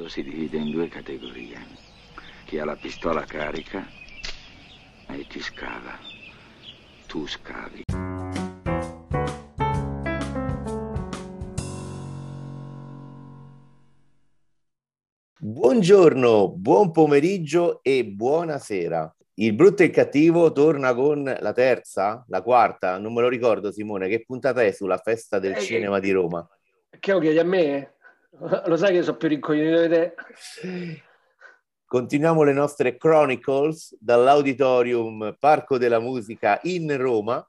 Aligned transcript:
mondo 0.00 0.08
si 0.08 0.22
divide 0.22 0.56
in 0.56 0.70
due 0.70 0.88
categorie. 0.88 1.58
Chi 2.46 2.58
ha 2.58 2.64
la 2.64 2.76
pistola 2.76 3.24
carica 3.24 3.86
e 5.08 5.26
chi 5.28 5.40
scava. 5.40 5.98
Tu 7.06 7.26
scavi. 7.26 7.82
Buongiorno, 15.42 16.48
buon 16.56 16.90
pomeriggio 16.92 17.80
e 17.82 18.04
buonasera. 18.04 19.14
Il 19.34 19.54
brutto 19.54 19.82
e 19.82 19.86
il 19.86 19.90
cattivo 19.90 20.52
torna 20.52 20.94
con 20.94 21.24
la 21.24 21.52
terza, 21.52 22.24
la 22.28 22.42
quarta, 22.42 22.98
non 22.98 23.12
me 23.12 23.22
lo 23.22 23.28
ricordo 23.28 23.72
Simone, 23.72 24.08
che 24.08 24.22
puntata 24.24 24.62
è 24.62 24.70
sulla 24.70 24.98
festa 24.98 25.38
del 25.38 25.52
eh, 25.52 25.60
cinema 25.60 25.98
di 25.98 26.10
Roma? 26.10 26.46
Che 26.98 27.12
lo 27.12 27.20
chiedi 27.20 27.38
a 27.38 27.44
me? 27.44 27.94
Lo 28.38 28.76
sai 28.76 28.92
che 28.92 29.02
sono 29.02 29.16
più 29.16 29.28
rincoglionito 29.28 29.82
di 29.82 29.88
te? 29.88 30.14
Continuiamo 31.84 32.44
le 32.44 32.52
nostre 32.52 32.96
Chronicles 32.96 33.96
dall'Auditorium 33.98 35.36
Parco 35.38 35.76
della 35.76 35.98
Musica 35.98 36.60
in 36.62 36.96
Roma. 36.96 37.44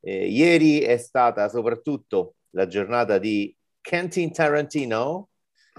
Eh, 0.00 0.28
ieri 0.28 0.80
è 0.80 0.96
stata 0.96 1.50
soprattutto 1.50 2.36
la 2.50 2.66
giornata 2.66 3.18
di 3.18 3.54
Quentin 3.82 4.32
Tarantino, 4.32 5.28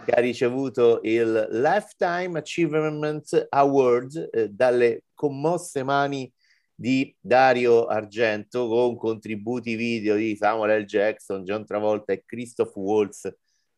che 0.06 0.12
ha 0.12 0.22
ricevuto 0.22 1.00
il 1.02 1.48
Lifetime 1.50 2.38
Achievement 2.38 3.48
Award 3.50 4.30
eh, 4.32 4.50
dalle 4.50 5.06
commosse 5.16 5.82
mani 5.82 6.32
di 6.76 7.16
Dario 7.20 7.86
Argento 7.86 8.68
con 8.68 8.96
contributi 8.96 9.74
video 9.74 10.16
di 10.16 10.36
Samuel 10.36 10.84
L. 10.84 10.86
Jackson, 10.86 11.44
John 11.44 11.66
Travolta 11.66 12.14
e 12.14 12.24
Christoph 12.24 12.76
Waltz 12.76 13.36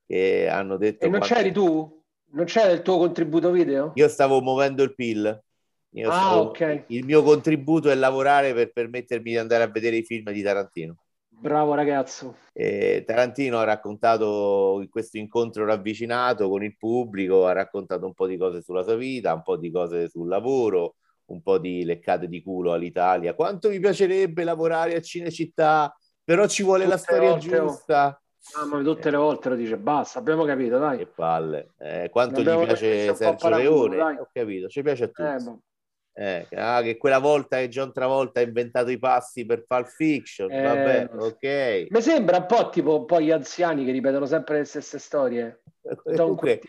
che 0.10 0.48
hanno 0.48 0.78
detto... 0.78 1.06
E 1.06 1.08
non 1.08 1.20
quanto... 1.20 1.36
c'eri 1.36 1.52
tu? 1.52 2.04
Non 2.32 2.46
c'era 2.46 2.72
il 2.72 2.82
tuo 2.82 2.98
contributo 2.98 3.52
video? 3.52 3.92
Io 3.94 4.08
stavo 4.08 4.42
muovendo 4.42 4.82
il 4.82 4.96
PIL. 4.96 5.44
Io 5.92 6.10
ah, 6.10 6.14
stavo... 6.14 6.42
ok. 6.42 6.84
Il 6.88 7.06
mio 7.06 7.22
contributo 7.22 7.92
è 7.92 7.96
lavorare 7.96 8.56
per 8.56 8.72
permettermi 8.72 9.30
di 9.30 9.38
andare 9.38 9.64
a 9.64 9.68
vedere 9.68 9.98
i 9.98 10.04
film 10.04 10.32
di 10.32 10.42
Tarantino. 10.42 10.98
Bravo 11.28 11.76
ragazzo. 11.76 12.38
E 12.52 13.04
Tarantino 13.06 13.60
ha 13.60 13.64
raccontato 13.64 14.84
questo 14.90 15.18
incontro 15.18 15.64
ravvicinato 15.64 16.50
con 16.50 16.64
il 16.64 16.76
pubblico, 16.76 17.46
ha 17.46 17.54
raccontato 17.54 18.08
un 18.08 18.14
po' 18.14 18.26
di 18.26 18.36
cose 18.36 18.62
sulla 18.62 18.84
sua 18.84 18.96
vita, 18.96 19.34
un 19.34 19.44
po' 19.44 19.58
di 19.58 19.72
cose 19.72 20.10
sul 20.10 20.28
lavoro, 20.28 20.96
un 21.26 21.42
po' 21.42 21.60
di 21.60 21.86
leccate 21.86 22.28
di 22.28 22.42
culo 22.42 22.74
all'Italia. 22.74 23.36
Quanto 23.36 23.70
mi 23.70 23.80
piacerebbe 23.80 24.44
lavorare 24.44 24.96
a 24.96 25.02
Cinecittà, 25.02 25.96
però 26.24 26.48
ci 26.48 26.64
vuole 26.64 26.84
tutte 26.86 26.96
la 26.96 27.02
storia 27.02 27.30
volte, 27.30 27.60
oh. 27.60 27.68
giusta. 27.68 28.22
Ah, 28.56 28.66
ma 28.66 28.82
tutte 28.82 29.12
le 29.12 29.18
volte 29.18 29.50
lo 29.50 29.56
dice, 29.56 29.78
basta, 29.78 30.20
abbiamo 30.20 30.44
capito, 30.46 30.78
dai. 30.80 30.98
Che 30.98 31.06
palle. 31.08 31.72
Eh, 31.78 32.10
quanto 32.10 32.42
gli 32.42 32.46
piace 32.46 33.14
Sergio 33.14 33.50
Leone, 33.50 34.02
ho 34.02 34.30
capito, 34.32 34.68
ci 34.68 34.82
piace 34.82 35.04
a 35.06 35.08
tutti. 35.08 35.68
Eh, 36.14 36.48
eh, 36.50 36.60
ah, 36.60 36.82
che 36.82 36.98
quella 36.98 37.20
volta 37.20 37.58
che 37.58 37.70
John 37.70 37.94
Travolta 37.94 38.42
ha 38.42 38.44
inventato 38.44 38.90
i 38.90 39.00
passi 39.00 39.46
per 39.46 39.66
Pulp 39.66 39.88
Fiction, 39.88 40.52
eh, 40.52 40.62
vabbè, 40.62 41.10
ok. 41.18 41.88
Mi 41.92 42.02
sembra 42.02 42.38
un 42.38 42.46
po' 42.46 42.70
tipo 42.70 42.98
un 43.00 43.06
po' 43.06 43.22
gli 43.22 43.32
anziani 43.32 43.86
che 43.86 43.92
ripetono 43.92 44.26
sempre 44.26 44.58
le 44.58 44.66
stesse 44.66 45.00
storie. 45.00 45.62
Comunque, 46.04 46.60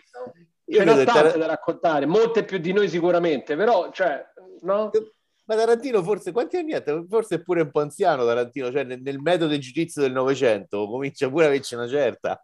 Ce 0.64 0.84
n'ho 0.84 1.02
tante 1.02 1.38
da 1.38 1.46
raccontare, 1.46 2.06
molte 2.06 2.44
più 2.44 2.58
di 2.58 2.72
noi 2.72 2.88
sicuramente, 2.88 3.56
però, 3.56 3.90
cioè, 3.90 4.24
no? 4.60 4.90
Ma 5.50 5.56
Tarantino 5.56 6.00
forse, 6.04 6.30
quanti 6.30 6.58
anni 6.58 6.74
ha? 6.74 6.82
Forse 7.08 7.34
è 7.34 7.42
pure 7.42 7.62
un 7.62 7.72
po' 7.72 7.80
anziano 7.80 8.24
Tarantino, 8.24 8.70
cioè 8.70 8.84
nel, 8.84 9.02
nel 9.02 9.18
metodo 9.18 9.50
di 9.50 9.58
giudizio 9.58 10.00
del 10.00 10.12
Novecento 10.12 10.86
comincia 10.86 11.28
pure 11.28 11.46
a 11.46 11.48
averci 11.48 11.74
una 11.74 11.88
certa. 11.88 12.40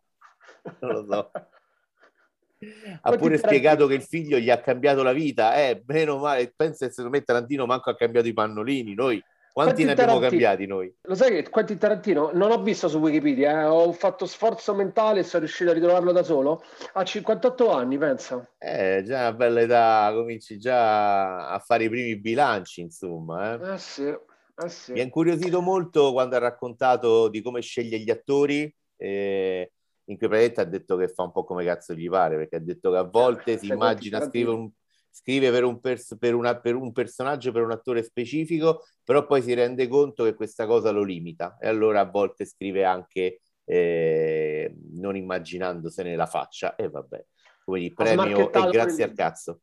Non 0.81 0.91
lo 0.91 1.07
so. 1.09 1.31
ha 3.03 3.17
pure 3.17 3.39
spiegato 3.39 3.87
che 3.87 3.95
il 3.95 4.03
figlio 4.03 4.39
gli 4.39 4.51
ha 4.51 4.61
cambiato 4.61 5.05
la 5.05 5.13
vita, 5.13 5.55
eh, 5.55 5.85
meno 5.87 6.19
male, 6.19 6.53
pensa 6.57 6.87
che 6.87 6.93
secondo 6.93 7.17
me 7.17 7.23
Tarantino 7.23 7.65
manco 7.65 7.91
ha 7.91 7.95
cambiato 7.95 8.27
i 8.27 8.33
pannolini, 8.33 8.95
noi 8.95 9.23
quanti 9.57 9.85
Quentin 9.85 9.87
ne 9.87 9.93
abbiamo 9.93 10.21
Tarantino, 10.21 10.29
cambiati 10.29 10.67
noi? 10.67 10.95
Lo 11.01 11.15
sai 11.15 11.31
che 11.31 11.49
Quentin 11.49 11.79
Tarantino 11.79 12.31
non 12.35 12.51
ho 12.51 12.63
visto 12.63 12.89
su 12.89 12.99
Wikipedia, 12.99 13.63
eh, 13.63 13.65
ho 13.65 13.91
fatto 13.93 14.27
sforzo 14.27 14.75
mentale 14.75 15.21
e 15.21 15.23
sono 15.23 15.45
riuscito 15.45 15.71
a 15.71 15.73
ritrovarlo 15.73 16.13
da 16.13 16.23
solo. 16.23 16.63
Ha 16.93 17.03
58 17.03 17.73
anni, 17.73 17.97
pensa. 17.97 18.47
Eh, 18.59 19.03
già 19.03 19.21
una 19.21 19.33
bella 19.33 19.63
età, 19.63 20.11
cominci 20.13 20.59
già 20.59 21.49
a 21.49 21.59
fare 21.59 21.85
i 21.85 21.89
primi 21.89 22.19
bilanci, 22.19 22.83
insomma. 22.83 23.59
Eh, 23.59 23.73
eh 23.73 23.79
sì. 23.79 24.05
Eh 24.05 24.69
sì. 24.69 24.93
Mi 24.93 25.01
ha 25.01 25.05
incuriosito 25.05 25.63
molto 25.63 26.13
quando 26.13 26.37
ha 26.37 26.41
raccontato 26.41 27.29
di 27.29 27.41
come 27.41 27.63
sceglie 27.63 27.99
gli 27.99 28.11
attori. 28.11 28.71
Eh, 28.99 29.73
in 30.09 30.19
cui 30.19 30.29
praticamente 30.29 30.61
ha 30.61 30.65
detto 30.65 30.97
che 30.97 31.09
fa 31.09 31.23
un 31.23 31.33
po' 31.33 31.45
come 31.45 31.65
cazzo 31.65 31.95
gli 31.95 32.09
pare, 32.11 32.37
perché 32.37 32.57
ha 32.57 32.61
detto 32.61 32.91
che 32.91 32.99
a 32.99 33.03
volte 33.05 33.53
eh, 33.53 33.59
si 33.59 33.69
immagina, 33.69 34.21
scrive, 34.21 34.51
un, 34.51 34.71
scrive 35.17 35.51
per, 35.51 35.65
un 35.65 35.81
pers- 35.81 36.17
per, 36.19 36.35
una, 36.35 36.61
per, 36.61 36.75
un 36.75 36.93
personaggio, 36.93 37.51
per 37.51 37.63
un 37.63 37.71
attore 37.71 38.03
specifico, 38.03 38.85
però 39.03 39.25
poi 39.25 39.41
si 39.41 39.55
rende 39.55 39.89
conto 39.89 40.25
che 40.25 40.35
questa 40.35 40.67
cosa 40.67 40.91
lo 40.91 41.03
limita 41.03 41.57
e 41.59 41.69
allora 41.69 42.01
a 42.01 42.05
volte 42.05 42.45
scrive 42.45 42.85
anche 42.85 43.41
eh, 43.65 44.77
non 44.93 45.17
immaginandosene 45.17 46.15
la 46.17 46.27
faccia 46.27 46.75
e 46.75 46.91
vabbè, 46.91 47.25
come 47.65 47.81
il 47.81 47.95
premio 47.95 48.53
e 48.53 48.71
grazie 48.71 49.05
al 49.05 49.15
cazzo. 49.15 49.61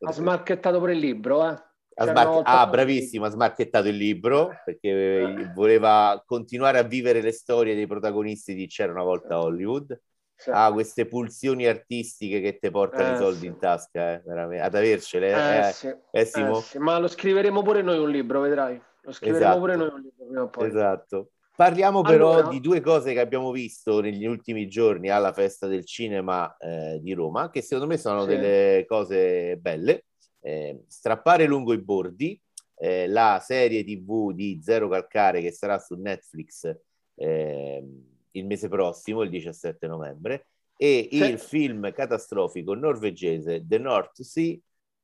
Ha 0.00 0.12
smarchettato 0.12 0.78
pure 0.78 0.92
il 0.92 0.98
libro, 0.98 1.48
eh? 1.48 1.56
Smart- 1.94 2.42
ah, 2.44 2.66
bravissimo, 2.66 3.24
ha 3.24 3.30
smarchettato 3.30 3.88
il 3.88 3.96
libro 3.96 4.50
perché 4.64 4.88
eh. 4.88 5.52
voleva 5.54 6.22
continuare 6.26 6.78
a 6.78 6.82
vivere 6.82 7.20
le 7.22 7.32
storie 7.32 7.74
dei 7.74 7.86
protagonisti 7.86 8.54
di 8.54 8.66
C'era 8.66 8.92
una 8.92 9.04
volta 9.04 9.40
Hollywood. 9.40 9.98
Sì. 10.42 10.50
Ah, 10.52 10.72
queste 10.72 11.06
pulsioni 11.06 11.66
artistiche 11.66 12.40
che 12.40 12.58
ti 12.58 12.68
portano 12.68 13.12
eh, 13.12 13.14
i 13.14 13.16
soldi 13.16 13.38
sì. 13.38 13.46
in 13.46 13.58
tasca, 13.58 14.14
eh, 14.14 14.22
veramente. 14.24 14.64
ad 14.64 14.74
avercele. 14.74 15.28
Eh, 15.28 15.68
eh, 15.68 15.72
sì. 15.72 15.94
eh, 16.10 16.24
sì. 16.24 16.78
Ma 16.78 16.98
lo 16.98 17.06
scriveremo 17.06 17.62
pure 17.62 17.82
noi 17.82 17.98
un 17.98 18.10
libro, 18.10 18.40
vedrai. 18.40 18.80
Lo 19.02 19.12
scriveremo 19.12 19.44
esatto. 19.44 19.60
pure 19.60 19.76
noi 19.76 19.88
un 19.88 20.00
libro 20.00 20.24
prima 20.26 20.42
o 20.42 20.48
poi. 20.48 20.66
Esatto. 20.66 21.30
Parliamo 21.54 22.00
però 22.00 22.32
allora... 22.32 22.48
di 22.48 22.58
due 22.58 22.80
cose 22.80 23.12
che 23.12 23.20
abbiamo 23.20 23.52
visto 23.52 24.00
negli 24.00 24.26
ultimi 24.26 24.66
giorni 24.66 25.10
alla 25.10 25.32
festa 25.32 25.68
del 25.68 25.84
cinema 25.84 26.56
eh, 26.56 26.98
di 27.00 27.12
Roma, 27.12 27.50
che 27.50 27.62
secondo 27.62 27.86
me 27.86 27.98
sono 27.98 28.24
delle 28.24 28.84
cose 28.88 29.58
belle 29.58 30.06
eh, 30.40 30.82
strappare 30.88 31.46
lungo 31.46 31.72
i 31.72 31.80
bordi, 31.80 32.40
eh, 32.74 33.06
la 33.06 33.40
serie 33.40 33.84
tv 33.84 34.32
di 34.32 34.60
Zero 34.60 34.88
Calcare 34.88 35.40
che 35.40 35.52
sarà 35.52 35.78
su 35.78 35.94
Netflix 35.94 36.74
eh, 37.14 37.84
il 38.32 38.46
mese 38.46 38.68
prossimo, 38.68 39.22
il 39.22 39.30
17 39.30 39.86
novembre, 39.86 40.46
e 40.76 41.08
sì. 41.10 41.24
il 41.24 41.38
film 41.38 41.92
catastrofico 41.92 42.74
norvegese 42.74 43.64
The 43.66 43.78
North 43.78 44.22
Sea 44.22 44.56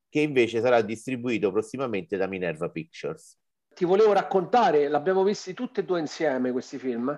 che 0.09 0.21
invece 0.21 0.59
sarà 0.59 0.81
distribuito 0.81 1.51
prossimamente 1.51 2.17
da 2.17 2.27
Minerva 2.27 2.69
Pictures. 2.69 3.37
Ti 3.73 3.85
volevo 3.85 4.11
raccontare, 4.11 4.87
l'abbiamo 4.87 5.23
visti 5.23 5.53
tutti 5.53 5.79
e 5.79 5.85
due 5.85 5.99
insieme 5.99 6.51
questi 6.51 6.77
film. 6.79 7.17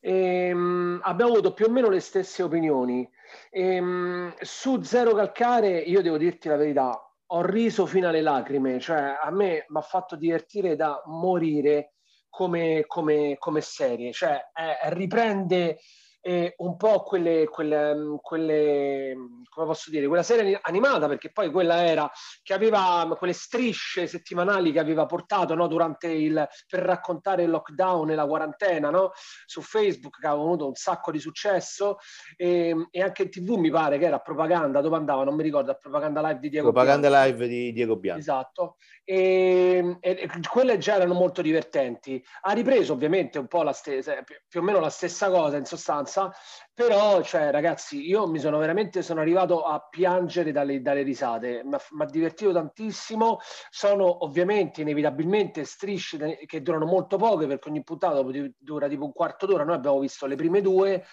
E, 0.00 0.52
um, 0.52 1.00
abbiamo 1.02 1.32
avuto 1.32 1.52
più 1.52 1.66
o 1.66 1.70
meno 1.70 1.88
le 1.88 2.00
stesse 2.00 2.42
opinioni. 2.42 3.06
E, 3.50 3.80
um, 3.80 4.32
su 4.40 4.80
Zero 4.82 5.12
Calcare, 5.12 5.78
io 5.78 6.00
devo 6.00 6.16
dirti 6.16 6.48
la 6.48 6.56
verità, 6.56 6.98
ho 7.32 7.42
riso 7.42 7.84
fino 7.86 8.08
alle 8.08 8.22
lacrime, 8.22 8.80
cioè 8.80 9.18
a 9.20 9.30
me 9.30 9.66
mi 9.68 9.76
ha 9.76 9.82
fatto 9.82 10.16
divertire 10.16 10.76
da 10.76 11.02
morire 11.06 11.94
come, 12.30 12.84
come, 12.86 13.36
come 13.38 13.60
serie, 13.60 14.12
cioè 14.12 14.40
eh, 14.54 14.94
riprende 14.94 15.78
eh, 16.22 16.54
un 16.58 16.76
po' 16.76 17.02
quelle, 17.02 17.46
quelle, 17.46 17.94
mm, 17.94 18.16
quelle, 18.20 19.14
come 19.48 19.66
posso 19.66 19.90
dire, 19.90 20.06
quella 20.06 20.22
serie 20.22 20.58
animata, 20.62 21.08
perché 21.08 21.30
poi 21.30 21.50
quella 21.50 21.84
era 21.84 22.10
che 22.42 22.52
aveva 22.52 23.14
quelle 23.16 23.32
strisce 23.32 24.06
settimanali 24.06 24.72
che 24.72 24.78
aveva 24.78 25.06
portato 25.06 25.54
no, 25.54 25.66
durante 25.66 26.08
il, 26.08 26.46
per 26.68 26.80
raccontare 26.80 27.44
il 27.44 27.50
lockdown 27.50 28.10
e 28.10 28.14
la 28.14 28.26
quarantena 28.26 28.90
no? 28.90 29.12
su 29.46 29.62
Facebook, 29.62 30.18
che 30.18 30.26
aveva 30.26 30.42
avuto 30.42 30.66
un 30.66 30.74
sacco 30.74 31.10
di 31.10 31.18
successo, 31.18 31.96
e, 32.36 32.88
e, 32.90 33.02
anche 33.02 33.22
in 33.22 33.30
tv 33.30 33.56
mi 33.56 33.70
pare 33.70 33.98
che 33.98 34.06
era 34.06 34.18
propaganda, 34.18 34.80
dove 34.80 34.96
andava, 34.96 35.24
non 35.24 35.34
mi 35.34 35.42
ricordo, 35.42 35.76
propaganda 35.80 36.20
live 36.20 36.40
di 36.40 36.48
Diego 36.50 36.70
propaganda 36.70 37.08
Bianchi. 37.08 37.30
live 37.30 37.48
di 37.48 37.72
Diego 37.72 37.96
Bianchi. 37.96 38.20
Esatto, 38.20 38.76
e, 39.04 39.96
e, 40.00 40.10
e, 40.10 40.28
quelle 40.50 40.78
già 40.78 40.96
erano 40.96 41.14
molto 41.14 41.40
divertenti. 41.40 42.22
Ha 42.42 42.52
ripreso 42.52 42.92
ovviamente 42.92 43.38
un 43.38 43.46
po' 43.46 43.62
la 43.62 43.72
stessa, 43.72 44.22
più 44.48 44.60
o 44.60 44.62
meno 44.62 44.80
la 44.80 44.90
stessa 44.90 45.30
cosa 45.30 45.56
in 45.56 45.64
sostanza 45.64 46.09
abbastanza, 46.10 46.32
però, 46.74 47.22
cioè, 47.22 47.50
ragazzi, 47.50 48.06
io 48.06 48.26
mi 48.26 48.38
sono 48.38 48.58
veramente 48.58 49.02
sono 49.02 49.20
arrivato 49.20 49.62
a 49.62 49.86
piangere 49.88 50.50
dalle, 50.50 50.80
dalle 50.80 51.02
risate, 51.02 51.62
mi 51.62 51.74
ha 51.74 52.06
divertito 52.06 52.52
tantissimo. 52.52 53.38
Sono 53.70 54.24
ovviamente 54.24 54.80
inevitabilmente 54.80 55.64
strisce 55.64 56.38
che 56.46 56.62
durano 56.62 56.86
molto 56.86 57.16
poche 57.16 57.46
perché 57.46 57.68
ogni 57.68 57.84
puntata 57.84 58.22
dura 58.58 58.88
tipo 58.88 59.04
un 59.04 59.12
quarto 59.12 59.46
d'ora. 59.46 59.64
Noi 59.64 59.76
abbiamo 59.76 60.00
visto 60.00 60.26
le 60.26 60.36
prime 60.36 60.60
due, 60.60 61.04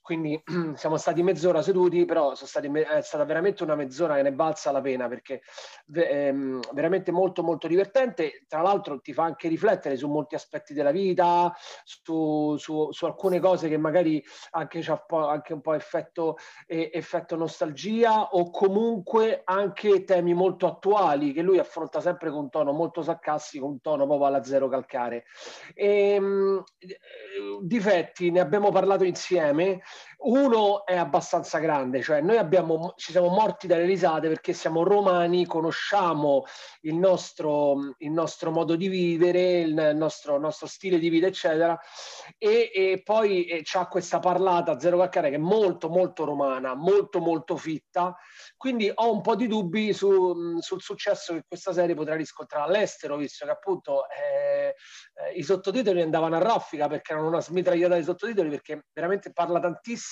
quindi 0.00 0.40
siamo 0.74 0.96
stati 0.96 1.22
mezz'ora 1.22 1.60
seduti, 1.60 2.04
però 2.04 2.34
stati, 2.34 2.68
è 2.68 3.00
stata 3.02 3.24
veramente 3.24 3.62
una 3.64 3.74
mezz'ora 3.74 4.14
che 4.14 4.22
ne 4.22 4.32
balza 4.32 4.70
la 4.70 4.80
pena 4.80 5.08
perché 5.08 5.42
è 5.92 5.98
ehm, 5.98 6.60
veramente 6.72 7.10
molto 7.10 7.42
molto 7.42 7.66
divertente. 7.66 8.44
Tra 8.46 8.62
l'altro 8.62 9.00
ti 9.00 9.12
fa 9.12 9.24
anche 9.24 9.48
riflettere 9.48 9.96
su 9.96 10.08
molti 10.08 10.36
aspetti 10.36 10.72
della 10.72 10.92
vita, 10.92 11.52
su, 11.82 12.56
su, 12.56 12.92
su 12.92 13.04
alcune 13.06 13.40
cose 13.40 13.68
che 13.68 13.76
magari 13.76 14.24
anche, 14.50 14.82
anche 15.08 15.52
un 15.52 15.60
po' 15.60 15.74
effetto, 15.74 16.36
eh, 16.66 16.90
effetto 16.92 17.36
nostalgia 17.36 18.28
o 18.30 18.50
comunque 18.50 19.42
anche 19.44 20.04
temi 20.04 20.34
molto 20.34 20.66
attuali 20.66 21.32
che 21.32 21.42
lui 21.42 21.58
affronta 21.58 22.00
sempre 22.00 22.30
con 22.30 22.50
tono 22.50 22.72
molto 22.72 23.02
sarcastico, 23.02 23.66
un 23.66 23.80
tono 23.80 24.06
proprio 24.06 24.26
alla 24.26 24.42
zero 24.42 24.68
calcare. 24.68 25.24
E, 25.74 26.14
ehm, 26.14 26.64
difetti 27.62 28.30
ne 28.30 28.40
abbiamo 28.40 28.70
parlato 28.70 29.04
insieme. 29.04 29.82
Uno 30.18 30.86
è 30.86 30.96
abbastanza 30.96 31.58
grande, 31.58 32.02
cioè 32.02 32.22
noi 32.22 32.38
abbiamo, 32.38 32.94
ci 32.96 33.12
siamo 33.12 33.28
morti 33.28 33.66
dalle 33.66 33.84
risate 33.84 34.28
perché 34.28 34.54
siamo 34.54 34.82
romani, 34.82 35.44
conosciamo 35.44 36.44
il 36.80 36.96
nostro, 36.96 37.94
il 37.98 38.10
nostro 38.10 38.50
modo 38.50 38.76
di 38.76 38.88
vivere, 38.88 39.60
il 39.60 39.92
nostro, 39.94 40.38
nostro 40.38 40.66
stile 40.66 40.98
di 40.98 41.10
vita, 41.10 41.26
eccetera. 41.26 41.78
E, 42.38 42.70
e 42.74 43.02
poi 43.04 43.44
e 43.44 43.60
c'ha 43.62 43.86
questa 43.86 44.18
parlata 44.18 44.80
zero 44.80 44.96
calcare 44.96 45.28
che 45.28 45.36
è 45.36 45.38
molto, 45.38 45.90
molto 45.90 46.24
romana, 46.24 46.74
molto, 46.74 47.20
molto 47.20 47.56
fitta. 47.56 48.16
Quindi 48.56 48.90
ho 48.92 49.12
un 49.12 49.20
po' 49.20 49.36
di 49.36 49.46
dubbi 49.46 49.92
su, 49.92 50.58
sul 50.60 50.80
successo 50.80 51.34
che 51.34 51.44
questa 51.46 51.74
serie 51.74 51.94
potrà 51.94 52.16
riscontrare 52.16 52.64
all'estero, 52.64 53.16
visto 53.16 53.44
che 53.44 53.52
appunto 53.52 54.04
eh, 54.08 54.74
eh, 55.14 55.32
i 55.34 55.42
sottotitoli 55.42 56.00
andavano 56.00 56.36
a 56.36 56.40
raffica 56.40 56.88
perché 56.88 57.12
erano 57.12 57.28
una 57.28 57.42
smitragliata 57.42 57.96
di 57.96 58.02
sottotitoli, 58.02 58.48
perché 58.48 58.86
veramente 58.94 59.30
parla 59.30 59.60
tantissimo 59.60 60.04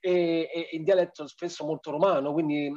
e, 0.00 0.48
e 0.52 0.68
in 0.72 0.84
dialetto 0.84 1.26
spesso 1.26 1.64
molto 1.64 1.90
romano, 1.90 2.32
quindi 2.32 2.72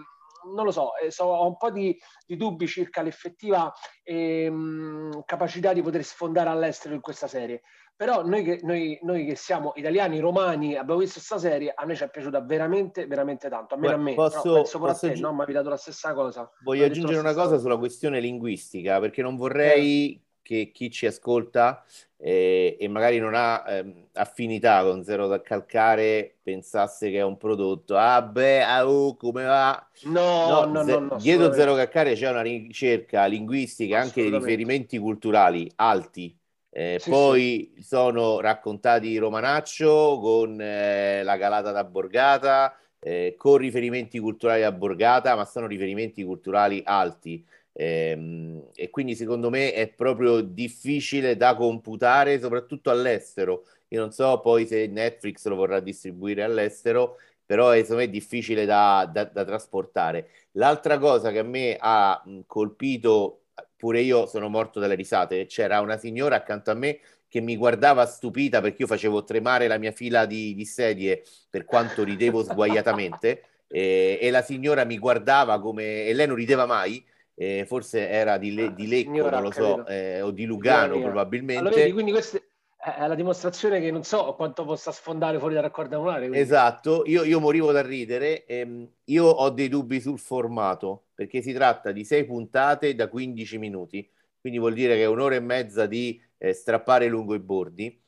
non 0.54 0.66
lo 0.66 0.72
so, 0.72 0.96
eh, 0.96 1.12
so, 1.12 1.26
ho 1.26 1.48
un 1.48 1.58
po' 1.58 1.72
di, 1.72 1.98
di, 2.26 2.36
dubbi 2.36 2.68
circa 2.68 3.02
l'effettiva 3.02 3.72
ehm, 4.04 5.24
capacità 5.26 5.74
di 5.74 5.82
poter 5.82 6.04
sfondare 6.04 6.50
all'estero 6.50 6.94
in 6.94 7.02
questa 7.02 7.28
serie. 7.28 7.62
Però 7.96 8.24
noi 8.24 8.44
che, 8.44 8.60
noi, 8.62 9.00
noi 9.02 9.26
che, 9.26 9.36
siamo 9.36 9.72
italiani, 9.76 10.20
romani, 10.20 10.76
abbiamo 10.76 11.00
visto 11.00 11.16
questa 11.16 11.40
serie, 11.40 11.74
a 11.76 11.84
noi 11.84 11.96
ci 11.96 12.04
è 12.04 12.10
piaciuta 12.10 12.42
veramente, 12.42 13.08
veramente 13.08 13.50
tanto. 13.50 13.74
A 13.74 13.78
me, 13.80 13.92
a 13.92 13.98
me, 13.98 14.14
posso, 14.14 14.54
penso 14.54 14.78
posso 14.78 15.08
a 15.08 15.10
te, 15.10 15.20
no? 15.20 15.34
Mi 15.34 15.42
hai 15.42 15.54
dato 15.54 15.70
la 15.70 15.78
stessa 15.78 16.14
cosa. 16.14 16.48
Voglio 16.64 16.86
aggiungere 16.86 17.18
una 17.18 17.34
cosa, 17.34 17.48
cosa 17.48 17.58
sulla 17.58 17.78
questione 17.78 18.20
linguistica, 18.20 19.00
perché 19.00 19.24
non 19.24 19.36
vorrei 19.36 20.14
eh. 20.14 20.27
Che 20.48 20.72
chi 20.74 20.90
ci 20.90 21.06
ascolta 21.06 21.84
eh, 22.16 22.78
e 22.80 22.88
magari 22.88 23.20
non 23.20 23.34
ha 23.36 23.66
eh, 23.68 24.08
affinità 24.14 24.82
con 24.84 25.04
Zero 25.04 25.28
da 25.28 25.42
Calcare 25.42 26.38
pensasse 26.42 27.12
che 27.12 27.18
è 27.18 27.24
un 27.24 27.36
prodotto. 27.36 27.98
Ah 27.98 28.22
beh, 28.22 28.64
ah, 28.64 28.88
oh, 28.88 29.18
come 29.18 29.44
va? 29.44 29.88
No, 30.04 30.64
no, 30.64 30.72
no, 30.72 30.84
ze- 30.84 30.92
no, 30.92 31.00
no 31.00 31.18
Dietro 31.18 31.52
Zero 31.52 31.76
Calcare 31.76 32.14
c'è 32.14 32.30
una 32.30 32.42
ricerca 32.42 33.26
linguistica, 33.26 34.00
anche 34.00 34.24
di 34.24 34.30
riferimenti 34.30 34.98
culturali 34.98 35.70
alti 35.76 36.34
eh, 36.70 37.00
sì, 37.00 37.10
poi 37.10 37.72
sì. 37.76 37.82
sono 37.82 38.40
raccontati 38.40 39.18
Romanaccio 39.18 40.20
con 40.22 40.62
eh, 40.62 41.24
la 41.24 41.36
calata 41.38 41.72
da 41.72 41.84
Borgata, 41.84 42.78
eh, 43.00 43.34
con 43.36 43.58
riferimenti 43.58 44.20
culturali 44.20 44.62
a 44.62 44.72
Borgata, 44.72 45.36
ma 45.36 45.44
sono 45.46 45.66
riferimenti 45.66 46.24
culturali 46.24 46.82
alti. 46.86 47.44
Ehm, 47.80 48.70
e 48.74 48.90
quindi 48.90 49.16
secondo 49.16 49.52
me 49.52 49.72
è 49.72 49.88
proprio 49.88 50.42
difficile 50.42 51.38
da 51.38 51.56
computare, 51.56 52.40
soprattutto 52.40 52.90
all'estero. 52.90 53.66
Io 53.90 54.00
non 54.00 54.12
so 54.12 54.40
poi 54.42 54.66
se 54.66 54.88
Netflix 54.88 55.46
lo 55.46 55.56
vorrà 55.56 55.80
distribuire 55.80 56.44
all'estero, 56.44 57.18
però 57.46 57.70
è, 57.70 57.82
secondo 57.82 58.02
me 58.02 58.04
è 58.06 58.10
difficile 58.10 58.66
da, 58.66 59.08
da, 59.12 59.26
da 59.26 59.46
trasportare. 59.46 60.30
L'altra 60.54 60.98
cosa 60.98 61.32
che 61.32 61.40
a 61.40 61.44
me 61.44 61.78
ha 61.80 62.22
colpito 62.48 63.44
pure 63.76 64.02
io 64.02 64.26
sono 64.26 64.50
morto 64.50 64.80
dalle 64.80 64.96
risate. 64.96 65.46
C'era 65.46 65.80
una 65.80 65.98
signora 65.98 66.38
accanto 66.38 66.72
a 66.72 66.74
me 66.74 67.00
che 67.28 67.42
mi 67.42 67.56
guardava 67.56 68.06
stupita 68.06 68.60
perché 68.62 68.82
io 68.82 68.88
facevo 68.88 69.24
tremare 69.24 69.68
la 69.68 69.78
mia 69.78 69.92
fila 69.92 70.26
di, 70.26 70.56
di 70.56 70.66
sedie 70.66 71.24
per 71.50 71.66
quanto 71.66 72.04
ridevo 72.04 72.42
sguaiatamente. 72.44 73.44
E, 73.68 74.18
e, 74.22 74.32
la 74.32 74.42
signora 74.42 74.86
mi 74.86 74.98
guardava 74.98 75.60
come 75.60 76.06
e 76.06 76.14
lei 76.14 76.26
non 76.26 76.36
rideva 76.36 76.66
mai. 76.66 77.06
Eh, 77.40 77.66
forse 77.68 78.10
era 78.10 78.40
di, 78.40 78.52
Le, 78.52 78.74
di 78.74 78.88
Lecco, 78.88 79.12
signora, 79.12 79.36
non 79.36 79.44
lo 79.44 79.52
so, 79.52 79.86
eh, 79.86 80.22
o 80.22 80.32
di 80.32 80.46
Lugano 80.46 81.00
probabilmente. 81.00 81.62
Allora, 81.62 81.76
vedi, 81.76 81.92
quindi 81.92 82.12
queste, 82.12 82.48
è 82.96 83.06
la 83.06 83.14
dimostrazione 83.14 83.80
che 83.80 83.92
non 83.92 84.04
so 84.04 84.34
quanto 84.34 84.66
possa 84.66 84.92
sfondare 84.92 85.38
fuori 85.38 85.54
dal 85.54 85.62
raccordo 85.62 85.98
anulare. 85.98 86.22
Quindi. 86.22 86.40
Esatto, 86.40 87.04
io, 87.06 87.24
io, 87.24 87.40
morivo 87.40 87.72
da 87.72 87.84
ridere. 87.84 88.44
Ehm, 88.48 88.90
io 89.06 89.26
ho 89.26 89.50
dei 89.52 89.70
dubbi 89.70 90.02
sul 90.02 90.18
formato 90.18 91.10
perché 91.14 91.44
si 91.44 91.54
tratta 91.54 91.92
di 91.92 92.04
sei 92.04 92.26
puntate 92.26 92.96
da 92.96 93.08
15 93.08 93.60
minuti, 93.60 94.10
quindi 94.42 94.58
vuol 94.58 94.74
dire 94.74 94.96
che 94.96 95.04
è 95.04 95.08
un'ora 95.08 95.36
e 95.36 95.40
mezza 95.40 95.86
di 95.86 96.20
eh, 96.40 96.54
strappare 96.54 97.06
lungo 97.08 97.36
i 97.36 97.40
bordi. 97.40 98.02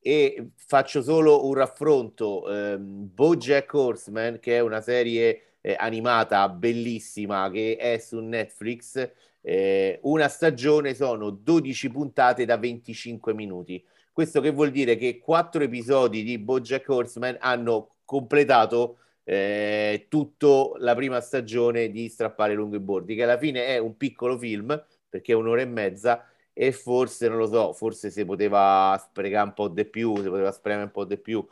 E 0.00 0.50
faccio 0.54 1.02
solo 1.02 1.46
un 1.46 1.54
raffronto: 1.54 2.48
ehm, 2.48 3.10
Bojack 3.12 3.74
Horseman, 3.74 4.38
che 4.38 4.56
è 4.56 4.60
una 4.60 4.80
serie 4.80 5.47
eh, 5.60 5.76
animata 5.78 6.48
bellissima 6.48 7.50
che 7.50 7.76
è 7.76 7.98
su 7.98 8.18
Netflix. 8.18 9.10
Eh, 9.40 9.98
una 10.02 10.28
stagione 10.28 10.94
sono 10.94 11.30
12 11.30 11.90
puntate 11.90 12.44
da 12.44 12.56
25 12.56 13.32
minuti 13.32 13.82
questo 14.18 14.40
che 14.40 14.50
vuol 14.50 14.72
dire 14.72 14.96
che 14.96 15.20
quattro 15.20 15.62
episodi 15.62 16.24
di 16.24 16.38
Bojack 16.38 16.88
Horseman 16.88 17.36
hanno 17.38 17.98
completato 18.04 18.96
eh, 19.22 20.06
tutta 20.08 20.72
la 20.78 20.96
prima 20.96 21.20
stagione 21.20 21.88
di 21.92 22.08
Strappare 22.08 22.54
lungo 22.54 22.74
i 22.74 22.80
bordi, 22.80 23.14
che 23.14 23.22
alla 23.22 23.38
fine 23.38 23.66
è 23.66 23.78
un 23.78 23.96
piccolo 23.96 24.36
film, 24.36 24.84
perché 25.08 25.30
è 25.30 25.36
un'ora 25.36 25.60
e 25.60 25.66
mezza, 25.66 26.26
e 26.52 26.72
forse, 26.72 27.28
non 27.28 27.38
lo 27.38 27.46
so, 27.46 27.72
forse 27.74 28.10
si 28.10 28.24
poteva 28.24 29.00
sprecare 29.00 29.46
un 29.46 29.54
po' 29.54 29.68
di 29.68 29.84
più, 29.84 30.16
si 30.16 30.28
poteva 30.28 30.50
spremere 30.50 30.86
un 30.86 30.90
po' 30.90 31.04
di 31.04 31.16
più. 31.16 31.46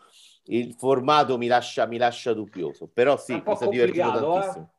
Il 0.47 0.75
formato 0.75 1.39
mi 1.39 1.47
lascia, 1.47 1.87
mi 1.87 1.97
lascia 1.97 2.33
dubbioso, 2.33 2.89
però 2.89 3.17
sì, 3.17 3.43
mi 3.45 3.55
sta 3.55 3.67
divertito 3.67 4.09
eh? 4.09 4.13
tantissimo. 4.13 4.65
Eh? 4.65 4.75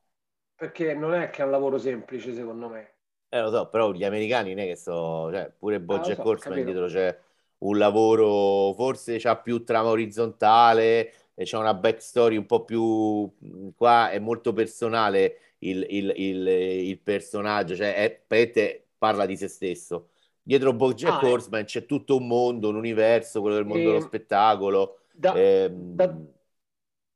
Perché 0.55 0.93
non 0.93 1.13
è 1.13 1.29
che 1.29 1.41
è 1.41 1.45
un 1.45 1.51
lavoro 1.51 1.77
semplice, 1.77 2.33
secondo 2.33 2.69
me. 2.69 2.95
Eh, 3.29 3.41
lo 3.41 3.51
so, 3.51 3.67
però 3.67 3.91
gli 3.91 4.05
americani 4.05 4.53
non 4.53 4.63
è 4.63 4.67
che 4.67 4.75
so, 4.77 5.29
cioè, 5.31 5.51
pure 5.57 5.81
Bojack 5.81 6.19
ah, 6.19 6.23
so, 6.23 6.29
Horseman 6.29 6.63
dietro 6.63 6.85
c'è 6.87 7.15
un 7.59 7.77
lavoro 7.77 8.73
forse 8.73 9.17
c'ha 9.19 9.35
più 9.37 9.63
trama 9.63 9.89
orizzontale, 9.89 11.11
c'è 11.35 11.57
una 11.57 11.73
backstory 11.73 12.37
un 12.37 12.45
po' 12.45 12.63
più 12.63 13.29
qua 13.75 14.09
è 14.11 14.19
molto 14.19 14.53
personale 14.53 15.39
il, 15.59 15.85
il, 15.89 16.13
il, 16.15 16.47
il 16.47 16.99
personaggio, 16.99 17.75
cioè 17.75 17.95
è, 17.95 18.23
Pete 18.25 18.87
parla 18.97 19.25
di 19.25 19.35
se 19.35 19.47
stesso. 19.47 20.09
Dietro 20.41 20.73
Bojack 20.73 21.23
ah, 21.23 21.27
Horseman 21.27 21.65
c'è 21.65 21.85
tutto 21.85 22.15
un 22.17 22.27
mondo, 22.27 22.69
un 22.69 22.75
universo, 22.75 23.41
quello 23.41 23.55
del 23.55 23.65
mondo 23.65 23.83
eh, 23.83 23.85
dello 23.87 23.99
spettacolo. 23.99 24.99
Da, 25.19 25.33
eh, 25.33 25.69
da, 25.71 26.15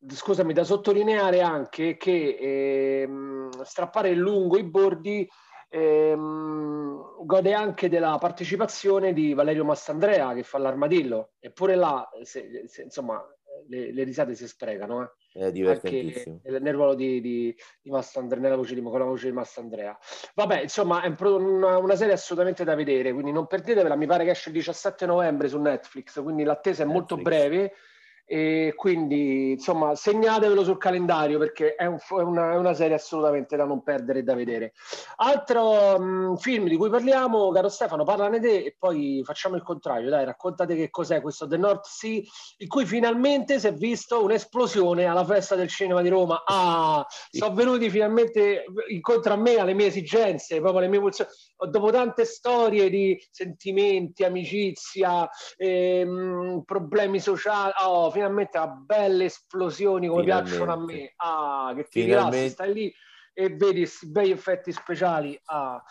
scusami, 0.07 0.53
da 0.53 0.63
sottolineare 0.63 1.42
anche 1.42 1.98
che 1.98 2.38
eh, 2.39 3.09
strappare 3.63 4.15
lungo 4.15 4.57
i 4.57 4.63
bordi 4.63 5.29
ehm, 5.70 7.24
gode 7.24 7.53
anche 7.53 7.89
della 7.89 8.17
partecipazione 8.20 9.13
di 9.13 9.36
Valerio 9.36 9.65
Mastandrea 9.65 10.34
che 10.34 10.41
fa 10.41 10.58
l'armadillo, 10.58 11.34
eppure 11.39 11.75
là, 11.75 12.10
se, 12.24 12.63
se, 12.65 12.81
insomma, 12.81 13.24
le, 13.67 13.93
le, 13.93 14.03
risate 14.03 14.34
si 14.34 14.48
sprecano. 14.48 15.03
Eh. 15.03 15.48
È 15.48 15.51
divertentissimo. 15.51 16.41
Nel, 16.43 16.60
nel 16.60 16.74
ruolo 16.74 16.96
di, 16.96 17.22
di, 17.22 17.55
di 17.81 17.91
Mastandrea, 17.91 18.41
nella 18.41 18.55
voce 18.55 18.74
di, 18.74 18.81
con 18.81 18.98
la 18.98 19.05
voce 19.05 19.27
di 19.27 19.34
Mastandrea. 19.34 19.96
Vabbè, 20.34 20.62
insomma, 20.62 21.03
è 21.03 21.13
una, 21.20 21.77
una, 21.77 21.96
serie 21.96 22.13
assolutamente 22.13 22.63
da 22.63 22.74
vedere, 22.74 23.13
quindi 23.13 23.31
non 23.31 23.46
perdetevela, 23.46 23.96
mi 23.96 24.08
pare 24.08 24.25
che 24.25 24.31
esce 24.31 24.50
il 24.50 24.55
17 24.55 25.05
novembre 25.05 25.48
su 25.48 25.60
Netflix, 25.60 26.22
quindi 26.24 26.43
l'attesa 26.43 26.81
è 26.81 26.86
Netflix. 26.86 27.10
molto 27.10 27.24
breve 27.24 27.74
e 28.25 28.74
quindi 28.75 29.51
insomma 29.51 29.96
segnatevelo 29.96 30.63
sul 30.63 30.78
calendario 30.78 31.38
perché 31.38 31.75
è, 31.75 31.86
un, 31.86 31.98
è, 31.98 32.22
una, 32.22 32.54
è 32.54 32.56
una, 32.56 32.74
serie 32.74 32.96
assolutamente 32.96 33.56
da 33.56 33.66
non 33.66 33.84
perdere 33.84 34.20
e 34.20 34.24
da 34.24 34.36
vedere. 34.36 34.74
Altro 35.18 35.98
um, 35.98 36.38
film 36.38 36.68
di 36.68 36.78
cui 36.78 36.90
parliamo, 36.90 37.51
caro 37.51 37.70
Stefano, 37.70 38.04
parlane 38.04 38.40
te 38.40 38.63
e 38.63 38.75
poi 38.78 39.22
facciamo 39.25 39.56
il 39.56 39.63
contrario, 39.63 40.10
dai, 40.10 40.25
raccontate 40.25 40.75
che 40.75 40.90
cos'è 40.90 41.22
questo 41.22 41.48
The 41.48 41.58
North 41.58 41.86
Sea, 41.86 42.22
in 42.58 42.68
cui 42.68 42.86
finalmente 42.86 43.60
si 43.60 43.68
è 43.68 43.74
visto 43.74 44.24
un'esplosione 44.24 45.06
alla 45.06 45.25
festa 45.25 45.56
del 45.56 45.68
cinema 45.68 46.01
di 46.01 46.10
Roma. 46.10 46.44
Ah, 46.46 47.06
sono 47.30 47.54
venuti 47.54 47.90
finalmente 47.90 48.66
incontro 48.90 49.34
a 49.34 49.38
me, 49.38 49.58
alle 49.58 49.74
mie 49.74 49.88
esigenze, 49.88 50.60
proprio 50.60 50.80
alle 50.80 50.88
mie 50.88 51.00
pulsioni 51.00 51.30
dopo 51.70 51.92
tante 51.92 52.25
storie 52.25 52.90
di 52.90 53.22
sentimenti, 53.30 54.24
amicizia, 54.24 55.30
ehm, 55.58 56.63
problemi 56.66 57.20
sociali, 57.20 57.74
oh, 57.84 58.10
finalmente 58.22 58.58
ha 58.58 58.68
belle 58.68 59.25
esplosioni 59.25 60.08
come 60.08 60.22
finalmente. 60.22 60.50
piacciono 60.50 60.74
a 60.74 60.86
me. 60.86 61.13
Ah, 61.18 61.74
che 61.75 61.84
ti 61.86 62.04
rilassi, 62.04 62.50
stai 62.50 62.74
lì 62.74 62.94
e 63.34 63.50
vedi 63.50 63.80
questi 63.80 64.08
bei 64.08 64.32
effetti 64.32 64.72
speciali. 64.72 65.40
Ah, 65.46 65.82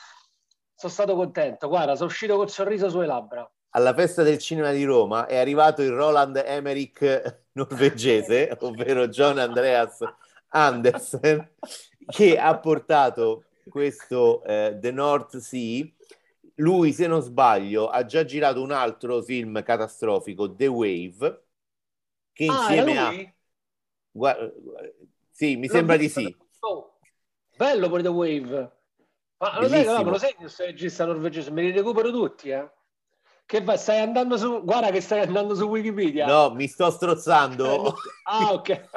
sono 0.74 0.92
stato 0.92 1.14
contento. 1.16 1.68
Guarda, 1.68 1.96
sono 1.96 2.08
uscito 2.08 2.36
col 2.36 2.48
sorriso 2.48 2.88
sulle 2.88 3.06
labbra. 3.06 3.50
Alla 3.70 3.94
festa 3.94 4.22
del 4.22 4.38
cinema 4.38 4.70
di 4.70 4.84
Roma 4.84 5.26
è 5.26 5.36
arrivato 5.36 5.82
il 5.82 5.90
Roland 5.90 6.36
Emmerich 6.36 7.42
norvegese, 7.52 8.56
ovvero 8.60 9.08
John 9.08 9.38
Andreas 9.38 9.98
Andersen, 10.48 11.50
che 12.06 12.38
ha 12.38 12.58
portato 12.58 13.44
questo 13.68 14.42
eh, 14.44 14.76
The 14.80 14.90
North 14.90 15.36
Sea, 15.36 15.86
lui, 16.56 16.92
se 16.92 17.06
non 17.06 17.22
sbaglio, 17.22 17.88
ha 17.88 18.04
già 18.04 18.24
girato 18.24 18.60
un 18.60 18.70
altro 18.72 19.22
film 19.22 19.62
catastrofico, 19.62 20.54
The 20.54 20.66
Wave, 20.66 21.44
che 22.32 22.46
ah, 22.46 22.54
insieme 22.54 22.98
a... 22.98 23.34
Guarda, 24.12 24.52
sì, 25.30 25.56
mi 25.56 25.66
L'ho 25.66 25.72
sembra 25.72 25.96
di 25.96 26.08
sì. 26.08 26.36
Oh, 26.60 26.98
bello 27.56 27.88
pure 27.88 28.02
The 28.02 28.08
Wave. 28.08 28.72
Ma 29.38 29.58
lo 29.58 29.68
sai, 29.68 29.84
no, 29.84 30.02
lo 30.02 30.18
sai 30.18 30.34
questo 30.34 30.64
regista 30.64 31.06
norvegese? 31.06 31.50
Me 31.50 31.62
li 31.62 31.70
recupero 31.70 32.10
tutti, 32.10 32.50
eh? 32.50 32.70
Che 33.46 33.62
vai, 33.62 33.78
stai 33.78 34.00
andando 34.00 34.36
su... 34.36 34.62
Guarda 34.62 34.90
che 34.90 35.00
stai 35.00 35.20
andando 35.20 35.54
su 35.54 35.64
Wikipedia. 35.64 36.26
No, 36.26 36.54
mi 36.54 36.68
sto 36.68 36.90
strozzando. 36.90 37.94
ah, 38.28 38.52
ok. 38.52 38.88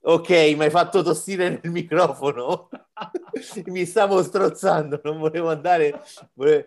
ok, 0.00 0.28
mi 0.30 0.64
hai 0.64 0.70
fatto 0.70 1.02
tossire 1.02 1.60
nel 1.62 1.70
microfono. 1.70 2.70
mi 3.66 3.84
stavo 3.84 4.22
strozzando, 4.22 5.00
non 5.04 5.18
volevo 5.18 5.50
andare... 5.50 6.02
Volevo... 6.32 6.66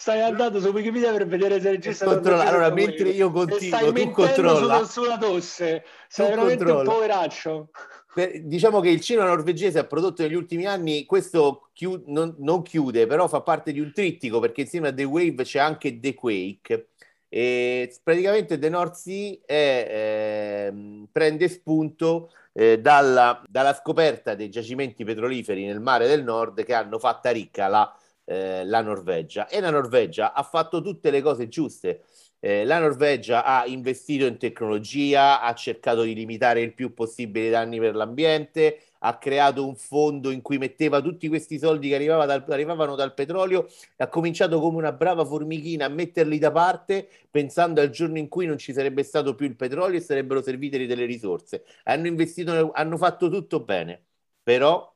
Stai 0.00 0.20
andando 0.22 0.60
su 0.60 0.68
Wikipedia 0.68 1.10
per 1.10 1.26
vedere 1.26 1.60
se 1.60 1.70
il 1.70 1.74
regista 1.74 2.04
controlla. 2.04 2.44
Allora, 2.44 2.70
mentre 2.70 3.08
io 3.08 3.32
continuo, 3.32 3.92
tu 3.92 4.10
controlla. 4.12 4.84
sulla 4.84 5.18
tosse. 5.18 5.84
Sei 6.06 6.26
tu 6.26 6.30
veramente 6.30 6.64
controlla. 6.64 6.88
un 6.88 6.94
poveraccio 6.94 7.70
diciamo 8.42 8.80
che 8.80 8.88
il 8.88 9.00
cinema 9.00 9.26
norvegese 9.26 9.78
ha 9.78 9.84
prodotto 9.84 10.22
negli 10.22 10.34
ultimi 10.34 10.66
anni, 10.66 11.04
questo 11.04 11.68
chiu- 11.72 12.02
non, 12.06 12.34
non, 12.38 12.62
chiude, 12.62 13.06
però 13.06 13.28
fa 13.28 13.42
parte 13.42 13.70
di 13.72 13.80
un 13.80 13.92
trittico 13.92 14.40
perché 14.40 14.62
insieme 14.62 14.88
a 14.88 14.94
The 14.94 15.04
Wave 15.04 15.44
c'è 15.44 15.58
anche 15.58 16.00
The 16.00 16.14
Quake. 16.14 16.88
E 17.28 17.94
praticamente 18.02 18.58
The 18.58 18.68
North 18.70 18.94
Sea 18.94 19.36
è, 19.44 20.70
eh, 20.72 21.06
prende 21.12 21.48
spunto 21.48 22.32
eh, 22.52 22.80
dalla, 22.80 23.42
dalla, 23.46 23.74
scoperta 23.74 24.34
dei 24.34 24.48
giacimenti 24.48 25.04
petroliferi 25.04 25.66
nel 25.66 25.80
mare 25.80 26.08
del 26.08 26.24
nord 26.24 26.64
che 26.64 26.72
hanno 26.72 26.98
fatta 26.98 27.30
ricca 27.30 27.68
la, 27.68 27.94
eh, 28.28 28.64
la 28.66 28.82
Norvegia. 28.82 29.48
E 29.48 29.60
la 29.60 29.70
Norvegia 29.70 30.32
ha 30.34 30.42
fatto 30.42 30.82
tutte 30.82 31.10
le 31.10 31.22
cose 31.22 31.48
giuste. 31.48 32.02
Eh, 32.40 32.64
la 32.64 32.78
Norvegia 32.78 33.42
ha 33.44 33.66
investito 33.66 34.26
in 34.26 34.36
tecnologia, 34.38 35.40
ha 35.40 35.54
cercato 35.54 36.02
di 36.02 36.14
limitare 36.14 36.60
il 36.60 36.72
più 36.74 36.94
possibile 36.94 37.46
i 37.48 37.50
danni 37.50 37.78
per 37.80 37.96
l'ambiente, 37.96 38.80
ha 39.00 39.18
creato 39.18 39.66
un 39.66 39.74
fondo 39.76 40.30
in 40.30 40.40
cui 40.42 40.58
metteva 40.58 41.00
tutti 41.00 41.26
questi 41.28 41.58
soldi 41.58 41.88
che 41.88 41.94
arrivava 41.96 42.26
dal, 42.26 42.44
arrivavano 42.48 42.94
dal 42.94 43.14
petrolio 43.14 43.66
e 43.66 44.04
ha 44.04 44.08
cominciato 44.08 44.60
come 44.60 44.76
una 44.76 44.92
brava 44.92 45.24
formichina 45.24 45.86
a 45.86 45.88
metterli 45.88 46.38
da 46.38 46.52
parte 46.52 47.08
pensando 47.30 47.80
al 47.80 47.90
giorno 47.90 48.18
in 48.18 48.28
cui 48.28 48.46
non 48.46 48.58
ci 48.58 48.72
sarebbe 48.72 49.02
stato 49.02 49.34
più 49.34 49.46
il 49.46 49.56
petrolio 49.56 49.98
e 49.98 50.00
sarebbero 50.02 50.42
servite 50.42 50.86
delle 50.86 51.06
risorse. 51.06 51.64
Hanno 51.84 52.06
investito, 52.06 52.70
hanno 52.72 52.96
fatto 52.98 53.28
tutto 53.30 53.60
bene, 53.60 54.04
però 54.42 54.94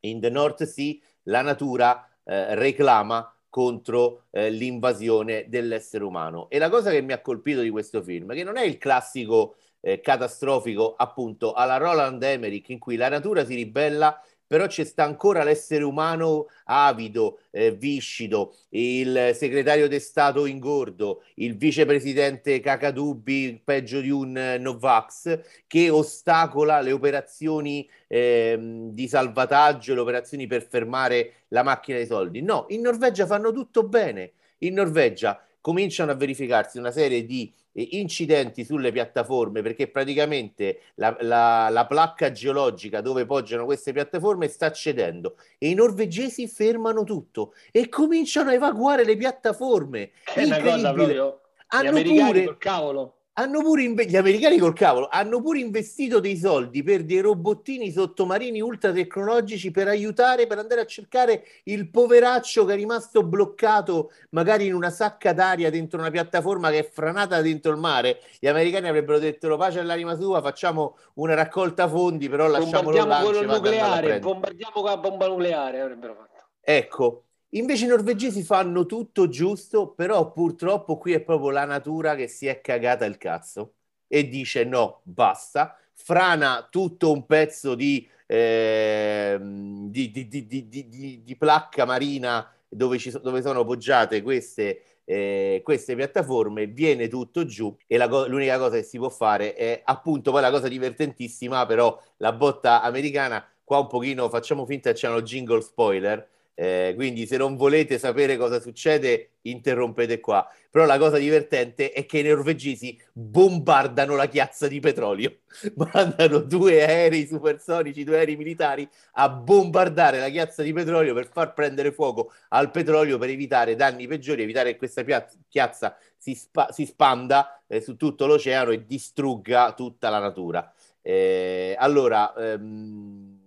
in 0.00 0.20
the 0.20 0.30
North 0.30 0.64
Sea 0.64 0.96
la 1.24 1.42
natura 1.42 2.11
eh, 2.24 2.54
reclama 2.54 3.34
contro 3.48 4.24
eh, 4.30 4.50
l'invasione 4.50 5.46
dell'essere 5.48 6.04
umano. 6.04 6.48
E 6.48 6.58
la 6.58 6.70
cosa 6.70 6.90
che 6.90 7.02
mi 7.02 7.12
ha 7.12 7.20
colpito 7.20 7.60
di 7.60 7.70
questo 7.70 8.02
film, 8.02 8.32
che 8.32 8.44
non 8.44 8.56
è 8.56 8.64
il 8.64 8.78
classico 8.78 9.56
eh, 9.80 10.00
catastrofico 10.00 10.94
appunto 10.96 11.52
alla 11.52 11.76
Roland 11.76 12.22
Emmerich 12.22 12.68
in 12.70 12.78
cui 12.78 12.96
la 12.96 13.08
natura 13.08 13.44
si 13.44 13.54
ribella 13.54 14.18
però 14.52 14.66
c'è 14.66 14.84
sta 14.84 15.04
ancora 15.04 15.44
l'essere 15.44 15.82
umano 15.82 16.48
avido, 16.64 17.38
eh, 17.52 17.72
viscido, 17.72 18.54
il 18.68 19.30
segretario 19.34 19.88
di 19.88 19.98
Stato 19.98 20.44
ingordo, 20.44 21.22
il 21.36 21.56
vicepresidente 21.56 22.60
Cacadubi, 22.60 23.62
peggio 23.64 24.00
di 24.00 24.10
un 24.10 24.36
eh, 24.36 24.58
Novax, 24.58 25.40
che 25.66 25.88
ostacola 25.88 26.82
le 26.82 26.92
operazioni 26.92 27.88
eh, 28.06 28.58
di 28.90 29.08
salvataggio, 29.08 29.94
le 29.94 30.00
operazioni 30.00 30.46
per 30.46 30.68
fermare 30.68 31.44
la 31.48 31.62
macchina 31.62 31.96
dei 31.96 32.06
soldi. 32.06 32.42
No, 32.42 32.66
in 32.68 32.82
Norvegia 32.82 33.24
fanno 33.24 33.52
tutto 33.52 33.84
bene. 33.84 34.32
In 34.58 34.74
Norvegia 34.74 35.42
cominciano 35.62 36.10
a 36.10 36.14
verificarsi 36.14 36.76
una 36.76 36.90
serie 36.90 37.24
di 37.24 37.50
incidenti 37.74 38.64
sulle 38.64 38.92
piattaforme 38.92 39.62
perché 39.62 39.88
praticamente 39.88 40.80
la, 40.96 41.16
la, 41.20 41.68
la, 41.70 41.86
placca 41.86 42.30
geologica 42.30 43.00
dove 43.00 43.24
poggiano 43.24 43.64
queste 43.64 43.92
piattaforme 43.92 44.48
sta 44.48 44.70
cedendo 44.70 45.36
e 45.58 45.70
i 45.70 45.74
norvegesi 45.74 46.46
fermano 46.46 47.04
tutto 47.04 47.54
e 47.70 47.88
cominciano 47.88 48.50
a 48.50 48.54
evacuare 48.54 49.04
le 49.04 49.16
piattaforme. 49.16 50.10
È 50.22 50.44
una 50.44 50.60
cosa 50.60 50.92
proprio... 50.92 51.40
Hanno 51.68 52.02
pure... 52.02 52.56
Cavolo 52.58 53.21
hanno 53.34 53.60
pure 53.62 53.82
inve- 53.82 54.06
gli 54.06 54.16
americani 54.16 54.58
col 54.58 54.74
cavolo 54.74 55.08
hanno 55.10 55.40
pure 55.40 55.58
investito 55.58 56.20
dei 56.20 56.36
soldi 56.36 56.82
per 56.82 57.04
dei 57.04 57.20
robottini 57.20 57.90
sottomarini 57.90 58.60
ultra 58.60 58.92
tecnologici 58.92 59.70
per 59.70 59.88
aiutare 59.88 60.46
per 60.46 60.58
andare 60.58 60.82
a 60.82 60.86
cercare 60.86 61.44
il 61.64 61.88
poveraccio 61.88 62.66
che 62.66 62.74
è 62.74 62.76
rimasto 62.76 63.22
bloccato 63.22 64.12
magari 64.30 64.66
in 64.66 64.74
una 64.74 64.90
sacca 64.90 65.32
d'aria 65.32 65.70
dentro 65.70 65.98
una 65.98 66.10
piattaforma 66.10 66.70
che 66.70 66.80
è 66.80 66.90
franata 66.90 67.40
dentro 67.40 67.72
il 67.72 67.78
mare. 67.78 68.20
Gli 68.38 68.48
americani 68.48 68.88
avrebbero 68.88 69.18
detto 69.18 69.48
lo 69.48 69.56
pace 69.56 69.80
all'anima 69.80 70.14
sua 70.16 70.42
facciamo 70.42 70.96
una 71.14 71.34
raccolta 71.34 71.88
fondi 71.88 72.28
però 72.28 72.46
lasciamolo 72.48 72.98
bombardiamo 72.98 73.30
quello 73.30 73.52
nucleare 73.54 74.18
bombardiamo 74.18 74.74
con 74.74 74.84
la 74.84 74.96
bomba 74.98 75.26
nucleare 75.28 75.80
avrebbero 75.80 76.14
fatto. 76.14 76.30
Ecco 76.60 77.24
Invece 77.54 77.84
i 77.84 77.88
norvegesi 77.88 78.42
fanno 78.42 78.86
tutto 78.86 79.28
giusto, 79.28 79.88
però 79.92 80.32
purtroppo 80.32 80.96
qui 80.96 81.12
è 81.12 81.20
proprio 81.20 81.50
la 81.50 81.66
natura 81.66 82.14
che 82.14 82.26
si 82.26 82.46
è 82.46 82.62
cagata 82.62 83.04
il 83.04 83.18
cazzo 83.18 83.74
e 84.06 84.26
dice 84.28 84.64
no, 84.64 85.00
basta, 85.04 85.76
frana 85.92 86.66
tutto 86.70 87.12
un 87.12 87.26
pezzo 87.26 87.74
di, 87.74 88.08
eh, 88.26 89.38
di, 89.40 90.10
di, 90.10 91.22
di 91.22 91.36
placca 91.36 91.84
marina 91.84 92.50
dove, 92.68 92.98
ci, 92.98 93.10
dove 93.20 93.42
sono 93.42 93.64
poggiate 93.64 94.22
queste, 94.22 95.00
eh, 95.04 95.60
queste 95.62 95.94
piattaforme, 95.94 96.66
viene 96.68 97.08
tutto 97.08 97.44
giù 97.44 97.74
e 97.86 97.98
la 97.98 98.06
l'unica 98.06 98.56
cosa 98.58 98.76
che 98.76 98.82
si 98.82 98.96
può 98.96 99.10
fare 99.10 99.54
è 99.54 99.82
appunto 99.84 100.30
poi 100.30 100.40
la 100.40 100.50
cosa 100.50 100.68
divertentissima, 100.68 101.66
però 101.66 102.00
la 102.16 102.32
botta 102.32 102.80
americana, 102.80 103.46
qua 103.62 103.78
un 103.80 103.88
pochino 103.88 104.30
facciamo 104.30 104.64
finta 104.64 104.92
che 104.92 104.96
c'è 104.96 105.20
jingle 105.20 105.60
spoiler, 105.60 106.26
eh, 106.54 106.92
quindi 106.96 107.26
se 107.26 107.36
non 107.36 107.56
volete 107.56 107.98
sapere 107.98 108.36
cosa 108.36 108.60
succede, 108.60 109.32
interrompete 109.42 110.20
qua. 110.20 110.46
Però 110.70 110.84
la 110.86 110.98
cosa 110.98 111.18
divertente 111.18 111.92
è 111.92 112.06
che 112.06 112.18
i 112.18 112.22
norvegesi 112.22 112.98
bombardano 113.12 114.14
la 114.16 114.26
chiazza 114.26 114.68
di 114.68 114.80
petrolio, 114.80 115.40
mandano 115.76 116.38
due 116.40 116.82
aerei 116.84 117.26
supersonici, 117.26 118.04
due 118.04 118.18
aerei 118.18 118.36
militari 118.36 118.88
a 119.12 119.28
bombardare 119.28 120.18
la 120.18 120.28
chiazza 120.28 120.62
di 120.62 120.72
petrolio 120.72 121.14
per 121.14 121.26
far 121.28 121.52
prendere 121.54 121.92
fuoco 121.92 122.32
al 122.50 122.70
petrolio 122.70 123.18
per 123.18 123.28
evitare 123.30 123.74
danni 123.76 124.06
peggiori, 124.06 124.42
evitare 124.42 124.72
che 124.72 124.78
questa 124.78 125.02
chiazza 125.48 125.96
si, 126.16 126.34
spa- 126.34 126.70
si 126.72 126.86
spanda 126.86 127.62
eh, 127.66 127.80
su 127.80 127.96
tutto 127.96 128.26
l'oceano 128.26 128.70
e 128.70 128.84
distrugga 128.86 129.72
tutta 129.74 130.08
la 130.10 130.18
natura. 130.18 130.72
Eh, 131.00 131.74
allora, 131.78 132.32
ehm, 132.34 133.40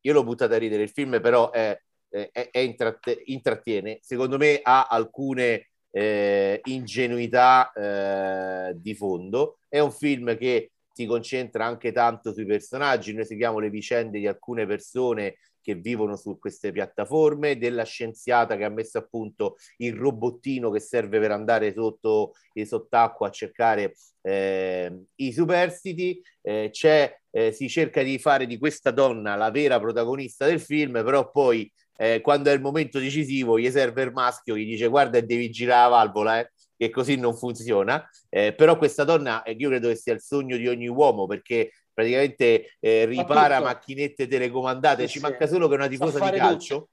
io 0.00 0.12
l'ho 0.12 0.24
buttata 0.24 0.54
a 0.54 0.58
ridere, 0.58 0.82
il 0.82 0.90
film 0.90 1.20
però 1.20 1.50
è 1.50 1.80
eh, 2.18 2.30
è, 2.32 2.48
è 2.50 2.58
intratt- 2.58 3.22
intrattiene, 3.24 3.98
secondo 4.02 4.36
me 4.36 4.60
ha 4.62 4.86
alcune 4.86 5.68
eh, 5.90 6.60
ingenuità 6.64 7.72
eh, 7.72 8.74
di 8.76 8.94
fondo. 8.94 9.58
È 9.68 9.78
un 9.78 9.92
film 9.92 10.36
che 10.36 10.72
si 10.92 11.06
concentra 11.06 11.64
anche 11.64 11.92
tanto 11.92 12.32
sui 12.32 12.46
personaggi, 12.46 13.14
noi 13.14 13.24
seguiamo 13.24 13.58
le 13.58 13.70
vicende 13.70 14.18
di 14.18 14.26
alcune 14.26 14.66
persone 14.66 15.36
che 15.68 15.74
vivono 15.74 16.16
su 16.16 16.38
queste 16.38 16.72
piattaforme, 16.72 17.58
della 17.58 17.84
scienziata 17.84 18.56
che 18.56 18.64
ha 18.64 18.70
messo 18.70 18.96
a 18.96 19.06
punto 19.06 19.56
il 19.78 19.94
robottino 19.94 20.70
che 20.70 20.80
serve 20.80 21.20
per 21.20 21.30
andare 21.30 21.74
sotto 21.74 22.32
e 22.54 22.64
sott'acqua 22.64 23.28
a 23.28 23.30
cercare 23.30 23.94
eh, 24.22 25.04
i 25.16 25.30
superstiti. 25.30 26.22
Eh, 26.40 26.70
c'è, 26.72 27.14
eh, 27.30 27.52
si 27.52 27.68
cerca 27.68 28.02
di 28.02 28.18
fare 28.18 28.46
di 28.46 28.56
questa 28.56 28.90
donna 28.90 29.36
la 29.36 29.50
vera 29.50 29.78
protagonista 29.78 30.46
del 30.46 30.60
film, 30.60 30.92
però 31.04 31.30
poi 31.30 31.70
eh, 32.00 32.20
quando 32.20 32.48
è 32.50 32.52
il 32.52 32.60
momento 32.60 33.00
decisivo 33.00 33.58
gli 33.58 33.68
serve 33.70 34.02
il 34.02 34.12
maschio, 34.12 34.56
gli 34.56 34.64
dice 34.64 34.86
guarda 34.86 35.20
devi 35.20 35.50
girare 35.50 35.90
la 35.90 35.96
valvola, 35.96 36.38
eh, 36.38 36.52
che 36.76 36.90
così 36.90 37.16
non 37.16 37.36
funziona. 37.36 38.08
Eh, 38.28 38.54
però 38.54 38.78
questa 38.78 39.02
donna, 39.02 39.42
eh, 39.42 39.56
io 39.58 39.68
credo 39.68 39.88
che 39.88 39.96
sia 39.96 40.12
il 40.12 40.20
sogno 40.20 40.56
di 40.56 40.68
ogni 40.68 40.86
uomo 40.86 41.26
perché 41.26 41.72
praticamente 41.92 42.76
eh, 42.78 43.04
ripara 43.04 43.60
macchinette 43.60 44.28
telecomandate, 44.28 45.08
sì, 45.08 45.14
ci 45.14 45.20
manca 45.20 45.48
solo 45.48 45.66
che 45.66 45.74
una 45.74 45.88
tifosa 45.88 46.30
di 46.30 46.38
calcio. 46.38 46.74
Tutto. 46.76 46.90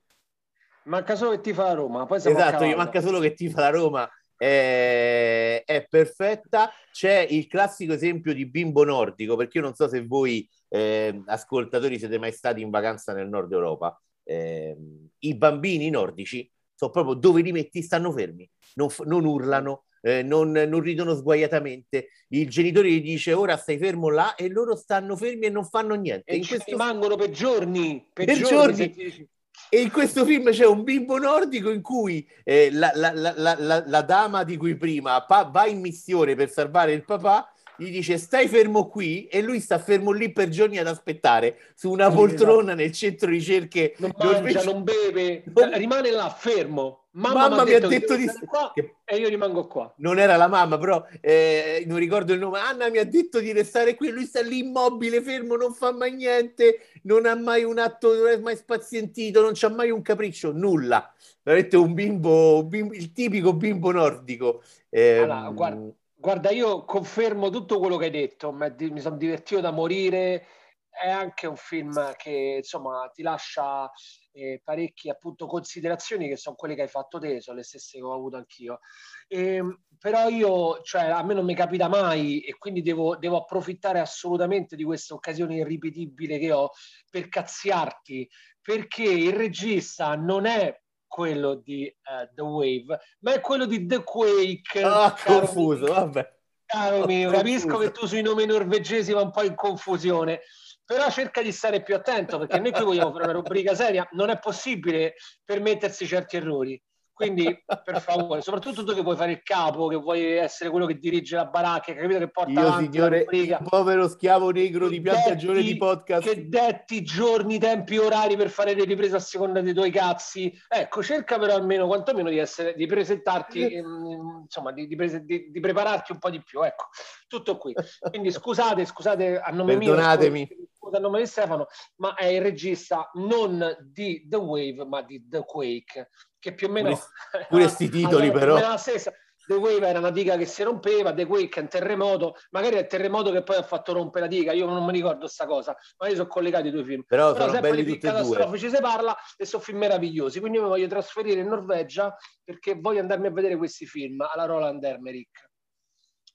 Manca 0.85 1.15
solo 1.15 1.31
che 1.31 1.41
ti 1.41 1.53
fa 1.53 1.65
la 1.65 1.73
Roma. 1.73 2.05
Poi 2.07 2.17
esatto, 2.17 2.65
gli 2.65 2.73
manca 2.73 3.01
solo 3.01 3.19
che 3.19 3.35
ti 3.35 3.47
fa 3.49 3.61
la 3.61 3.69
Roma. 3.69 4.09
È, 4.35 5.63
è, 5.65 5.85
perfetta. 5.87 6.71
C'è 6.91 7.27
il 7.29 7.47
classico 7.47 7.93
esempio 7.93 8.33
di 8.33 8.47
bimbo 8.47 8.83
nordico, 8.83 9.35
perché 9.35 9.59
io 9.59 9.63
non 9.63 9.75
so 9.75 9.87
se 9.87 10.03
voi 10.03 10.47
eh, 10.69 11.21
ascoltatori 11.27 11.99
siete 11.99 12.17
mai 12.17 12.31
stati 12.31 12.61
in 12.61 12.71
vacanza 12.71 13.13
nel 13.13 13.29
nord 13.29 13.51
Europa 13.51 13.99
eh, 14.25 14.75
i 15.19 15.35
bambini 15.35 15.89
nordici 15.89 16.49
sono 16.75 16.91
proprio 16.91 17.13
dove 17.13 17.41
li 17.41 17.51
metti 17.51 17.81
stanno 17.81 18.11
fermi, 18.11 18.49
non, 18.73 18.89
non 19.05 19.25
urlano, 19.25 19.85
eh, 20.01 20.21
non, 20.21 20.51
non, 20.51 20.81
ridono 20.81 21.15
sguaiatamente. 21.15 22.09
Il 22.29 22.49
genitore 22.49 22.91
gli 22.91 23.01
dice 23.01 23.33
ora 23.33 23.57
stai 23.57 23.77
fermo 23.77 24.09
là 24.09 24.35
e 24.35 24.49
loro 24.49 24.75
stanno 24.75 25.15
fermi 25.15 25.45
e 25.45 25.49
non 25.49 25.65
fanno 25.65 25.95
niente. 25.95 26.31
E 26.31 26.35
in 26.35 26.45
questo... 26.45 26.71
rimangono 26.71 27.15
per 27.15 27.31
giorni. 27.31 28.05
Per, 28.13 28.25
per 28.25 28.37
giorni. 28.37 28.93
giorni. 28.93 29.29
E 29.69 29.81
in 29.81 29.89
questo 29.89 30.25
film 30.25 30.51
c'è 30.51 30.65
un 30.65 30.83
bimbo 30.83 31.17
nordico 31.17 31.71
in 31.71 31.81
cui 31.81 32.27
eh, 32.43 32.71
la, 32.71 32.91
la, 32.93 33.11
la, 33.13 33.83
la, 33.85 34.01
dama 34.01 34.43
di 34.43 34.57
cui 34.57 34.75
prima 34.75 35.23
pa- 35.25 35.49
va 35.51 35.65
in 35.65 35.79
missione 35.79 36.35
per 36.35 36.51
salvare 36.51 36.91
il 36.91 37.03
papà 37.03 37.49
gli 37.77 37.91
dice 37.91 38.17
stai 38.17 38.47
fermo 38.47 38.87
qui 38.87 39.27
e 39.27 39.41
lui 39.41 39.59
sta 39.59 39.79
fermo 39.79 40.11
lì 40.11 40.31
per 40.31 40.49
giorni 40.49 40.77
ad 40.77 40.87
aspettare 40.87 41.57
su 41.75 41.91
una 41.91 42.09
poltrona 42.09 42.73
nel 42.73 42.91
centro 42.91 43.29
ricerche. 43.29 43.95
Non 43.97 44.13
mangia, 44.17 44.63
non 44.63 44.83
beve, 44.83 45.43
non... 45.53 45.71
rimane 45.77 46.11
là 46.11 46.29
fermo. 46.29 47.05
Mamma, 47.15 47.47
mamma 47.47 47.63
mi 47.63 47.71
ha 47.71 47.79
detto, 47.79 47.87
detto 47.87 48.15
di 48.17 48.29
qua 48.45 48.71
che... 48.73 48.95
e 49.05 49.15
io 49.15 49.29
rimango 49.29 49.67
qua. 49.67 49.93
Non 49.99 50.19
era 50.19 50.35
la 50.35 50.47
mamma, 50.47 50.77
però 50.77 51.05
eh, 51.21 51.85
non 51.87 51.97
ricordo 51.97 52.33
il 52.33 52.39
nome. 52.39 52.59
Anna 52.59 52.89
mi 52.89 52.97
ha 52.97 53.05
detto 53.05 53.39
di 53.39 53.53
restare 53.53 53.95
qui. 53.95 54.09
Lui 54.09 54.25
sta 54.25 54.41
lì 54.41 54.59
immobile, 54.59 55.21
fermo, 55.21 55.55
non 55.55 55.73
fa 55.73 55.93
mai 55.93 56.13
niente, 56.13 56.79
non 57.03 57.25
ha 57.25 57.35
mai 57.35 57.63
un 57.63 57.79
atto, 57.79 58.13
non 58.13 58.27
è 58.27 58.37
mai 58.37 58.57
spazientito, 58.57 59.41
non 59.41 59.51
c'ha 59.53 59.69
mai 59.69 59.91
un 59.91 60.01
capriccio, 60.01 60.51
nulla. 60.51 61.09
Veramente 61.41 61.77
un 61.77 61.93
bimbo, 61.93 62.59
un 62.59 62.67
bimbo 62.67 62.93
il 62.93 63.13
tipico 63.13 63.53
bimbo 63.53 63.91
nordico. 63.91 64.61
Eh, 64.89 65.19
allora, 65.19 65.49
guarda, 65.51 65.89
guarda, 66.25 66.49
io 66.49 66.85
confermo 66.85 67.51
tutto 67.51 67.77
quello 67.77 67.97
che 67.97 68.05
hai 68.05 68.11
detto. 68.11 68.51
Mi 68.51 68.99
sono 68.99 69.15
divertito 69.15 69.61
da 69.61 69.69
morire. 69.69 70.47
È 70.89 71.07
anche 71.07 71.45
un 71.45 71.55
film 71.55 72.15
che 72.15 72.55
insomma 72.57 73.11
ti 73.13 73.21
lascia 73.21 73.91
eh, 74.31 74.59
parecchie 74.63 75.11
appunto 75.11 75.45
considerazioni 75.45 76.27
che 76.27 76.35
sono 76.35 76.55
quelle 76.55 76.73
che 76.73 76.83
hai 76.83 76.87
fatto 76.87 77.19
te, 77.19 77.41
sono 77.41 77.57
le 77.57 77.63
stesse 77.63 77.99
che 77.99 78.03
ho 78.03 78.13
avuto 78.13 78.37
anch'io. 78.37 78.79
E, 79.27 79.55
ehm, 79.55 79.83
però 79.99 80.27
io, 80.29 80.81
cioè, 80.81 81.03
a 81.03 81.21
me 81.21 81.35
non 81.35 81.45
mi 81.45 81.53
capita 81.53 81.87
mai 81.87 82.39
e 82.39 82.57
quindi 82.57 82.81
devo, 82.81 83.17
devo 83.17 83.37
approfittare 83.37 83.99
assolutamente 83.99 84.75
di 84.75 84.83
questa 84.83 85.13
occasione 85.13 85.57
irripetibile 85.57 86.39
che 86.39 86.51
ho 86.51 86.71
per 87.07 87.27
cazziarti, 87.27 88.27
perché 88.61 89.03
il 89.03 89.33
regista 89.33 90.15
non 90.15 90.47
è 90.47 90.75
quello 91.15 91.55
di 91.55 91.85
uh, 91.87 92.27
The 92.35 92.41
Wave, 92.41 92.99
ma 93.19 93.33
è 93.35 93.39
quello 93.39 93.65
di 93.65 93.85
The 93.85 94.03
Quake. 94.03 94.81
Ah, 94.83 95.15
confuso, 95.23 95.85
vabbè. 95.85 96.33
Caro 96.65 97.05
mio, 97.05 97.31
capisco 97.31 97.77
che 97.77 97.91
tu 97.91 98.05
sui 98.05 98.21
nomi 98.21 98.45
norvegesi 98.45 99.13
va 99.13 99.21
un 99.21 99.31
po' 99.31 99.43
in 99.43 99.55
confusione 99.55 100.41
però 100.83 101.09
cerca 101.09 101.41
di 101.41 101.51
stare 101.51 101.81
più 101.81 101.95
attento 101.95 102.37
perché 102.37 102.59
noi 102.59 102.71
qui 102.71 102.83
vogliamo 102.83 103.11
fare 103.11 103.23
una 103.23 103.33
rubrica 103.33 103.73
seria, 103.73 104.07
non 104.11 104.29
è 104.29 104.37
possibile 104.37 105.15
permettersi 105.43 106.05
certi 106.05 106.35
errori. 106.37 106.79
Quindi, 107.15 107.45
per 107.85 108.01
favore, 108.01 108.41
soprattutto 108.41 108.83
tu 108.83 108.93
che 108.93 109.01
vuoi 109.01 109.15
fare 109.15 109.31
il 109.31 109.41
capo, 109.41 109.87
che 109.87 109.95
vuoi 109.95 110.33
essere 110.33 110.69
quello 110.69 110.85
che 110.85 110.97
dirige 110.97 111.37
la 111.37 111.45
baracca, 111.45 111.93
capito 111.93 112.19
che 112.19 112.29
porta 112.29 112.61
Io, 112.61 112.77
signore, 112.77 113.25
il 113.31 113.57
povero 113.63 114.09
schiavo 114.09 114.51
negro 114.51 114.89
di 114.89 114.99
piantagione 114.99 115.61
di 115.61 115.77
podcast. 115.77 116.27
Che 116.27 116.49
detti 116.49 117.03
giorni, 117.03 117.57
tempi, 117.57 117.97
orari 117.97 118.35
per 118.35 118.49
fare 118.49 118.73
le 118.73 118.83
riprese 118.83 119.15
a 119.15 119.19
seconda 119.19 119.61
dei 119.61 119.73
tuoi 119.73 119.91
cazzi. 119.91 120.53
Ecco, 120.67 121.01
cerca 121.01 121.39
però 121.39 121.55
almeno, 121.55 121.87
quantomeno, 121.87 122.29
di, 122.29 122.37
essere, 122.37 122.73
di 122.75 122.85
presentarti, 122.85 123.75
ehm, 123.75 124.41
insomma, 124.43 124.73
di, 124.73 124.85
di, 124.85 124.97
di, 125.23 125.51
di, 125.51 125.59
prepararti 125.61 126.11
un 126.11 126.19
po' 126.19 126.29
di 126.29 126.43
più. 126.43 126.63
Ecco, 126.63 126.87
tutto 127.29 127.57
qui. 127.57 127.73
Quindi 128.09 128.29
scusate, 128.29 128.83
scusate 128.83 129.39
a 129.39 129.51
nome 129.51 129.77
Perdonatemi. 129.77 130.47
mio. 130.49 130.67
Scusa 130.73 130.97
a 130.97 130.99
nome 130.99 131.19
di 131.19 131.27
Stefano, 131.27 131.67
ma 131.95 132.13
è 132.13 132.25
il 132.25 132.41
regista 132.41 133.09
non 133.13 133.75
di 133.89 134.27
The 134.27 134.35
Wave, 134.35 134.85
ma 134.85 135.01
di 135.01 135.25
The 135.27 135.45
Quake 135.45 136.09
che 136.45 136.53
più 136.53 136.67
o 136.67 136.71
meno... 136.71 136.89
Pure, 136.89 137.45
pure 137.49 137.67
sti 137.67 137.89
titoli 137.89 138.31
però... 138.31 138.59
La 138.59 138.77
stessa. 138.77 139.11
The 139.47 139.53
Wave 139.53 139.87
era 139.87 139.99
una 139.99 140.09
diga 140.09 140.37
che 140.37 140.45
si 140.45 140.63
rompeva, 140.63 141.13
The 141.13 141.25
Quake 141.27 141.59
è 141.59 141.61
un 141.61 141.67
terremoto, 141.67 142.35
magari 142.49 142.77
è 142.77 142.79
il 142.79 142.87
terremoto 142.87 143.31
che 143.31 143.43
poi 143.43 143.57
ha 143.57 143.63
fatto 143.63 143.93
rompere 143.93 144.25
la 144.25 144.31
diga, 144.31 144.53
io 144.53 144.65
non 144.65 144.83
mi 144.83 144.91
ricordo 144.91 145.27
sta 145.27 145.45
cosa, 145.45 145.75
ma 145.99 146.07
io 146.07 146.15
sono 146.15 146.27
collegati 146.27 146.67
i 146.67 146.71
due 146.71 146.83
film. 146.83 147.03
Però, 147.05 147.31
però 147.33 147.49
sono 147.49 147.59
belli 147.59 147.85
tutti 147.85 148.07
e 148.07 148.11
due. 148.11 148.57
ci 148.57 148.69
si 148.69 148.81
parla 148.81 149.15
e 149.37 149.45
sono 149.45 149.61
film 149.61 149.77
meravigliosi, 149.77 150.39
quindi 150.39 150.57
io 150.57 150.63
mi 150.63 150.69
voglio 150.69 150.87
trasferire 150.87 151.41
in 151.41 151.47
Norvegia 151.47 152.15
perché 152.43 152.73
voglio 152.79 153.01
andarmi 153.01 153.27
a 153.27 153.31
vedere 153.31 153.55
questi 153.55 153.85
film 153.85 154.21
alla 154.21 154.45
Roland 154.45 154.83
Emmerich. 154.83 155.47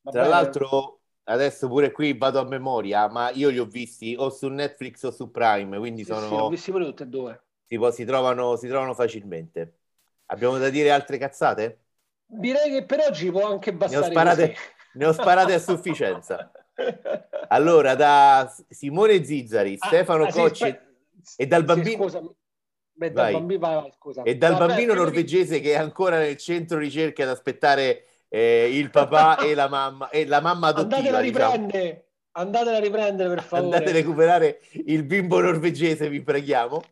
Va 0.02 0.12
Tra 0.12 0.22
bene? 0.22 0.34
l'altro 0.34 1.00
adesso 1.24 1.66
pure 1.66 1.90
qui 1.90 2.16
vado 2.16 2.38
a 2.38 2.44
memoria, 2.44 3.08
ma 3.08 3.30
io 3.30 3.48
li 3.48 3.58
ho 3.58 3.66
visti 3.66 4.14
o 4.16 4.30
su 4.30 4.46
Netflix 4.46 5.02
o 5.02 5.10
su 5.10 5.32
Prime, 5.32 5.78
quindi 5.78 6.04
sì, 6.04 6.12
sono... 6.12 6.28
Sì, 6.28 6.34
ho 6.34 6.48
visti 6.48 6.70
pure 6.70 6.84
tutti 6.84 7.02
e 7.02 7.06
due. 7.06 7.44
Si, 7.64 7.78
si, 7.92 8.04
trovano, 8.04 8.56
si 8.56 8.68
trovano 8.68 8.94
facilmente. 8.94 9.79
Abbiamo 10.30 10.58
da 10.58 10.70
dire 10.70 10.90
altre 10.90 11.18
cazzate? 11.18 11.78
Direi 12.24 12.70
che 12.70 12.84
per 12.84 13.00
oggi 13.00 13.30
può 13.30 13.48
anche 13.48 13.72
bastare. 13.72 14.00
Ne 14.00 14.06
ho 14.06 14.10
sparate, 14.10 14.56
ne 14.94 15.06
ho 15.06 15.12
sparate 15.12 15.54
a 15.54 15.58
sufficienza. 15.58 16.50
Allora, 17.52 17.96
da 17.96 18.50
Simone 18.68 19.24
Zizzari, 19.24 19.76
ah, 19.78 19.86
Stefano 19.88 20.24
ah, 20.24 20.32
Cocci 20.32 20.78
sì, 21.20 21.42
e 21.42 21.46
dal 21.46 21.64
bambino... 21.64 22.08
Sì, 22.08 22.18
Beh, 22.92 23.10
dal 23.10 23.32
bambino, 23.32 23.58
vai. 23.58 23.92
E 24.22 24.36
dal 24.36 24.52
Vabbè, 24.52 24.66
bambino 24.66 24.94
norvegese 24.94 25.58
che 25.60 25.72
è 25.72 25.76
ancora 25.76 26.18
nel 26.18 26.36
centro 26.36 26.78
ricerche 26.78 27.22
ad 27.24 27.30
aspettare 27.30 28.04
eh, 28.28 28.70
il 28.72 28.90
papà 28.90 29.38
e 29.44 29.54
la 29.54 29.68
mamma 29.68 30.10
e 30.10 30.26
la 30.26 30.40
mamma 30.40 30.68
adottiva. 30.68 30.96
Andatela 30.96 31.18
a 31.18 31.20
riprendere, 31.20 31.82
diciamo. 31.82 32.04
andatela 32.32 32.76
a 32.76 32.80
riprendere 32.80 33.28
per 33.30 33.42
favore. 33.42 33.64
Andate 33.64 33.90
a 33.90 33.92
recuperare 33.94 34.60
il 34.86 35.02
bimbo 35.02 35.40
norvegese, 35.40 36.08
vi 36.08 36.22
preghiamo 36.22 36.82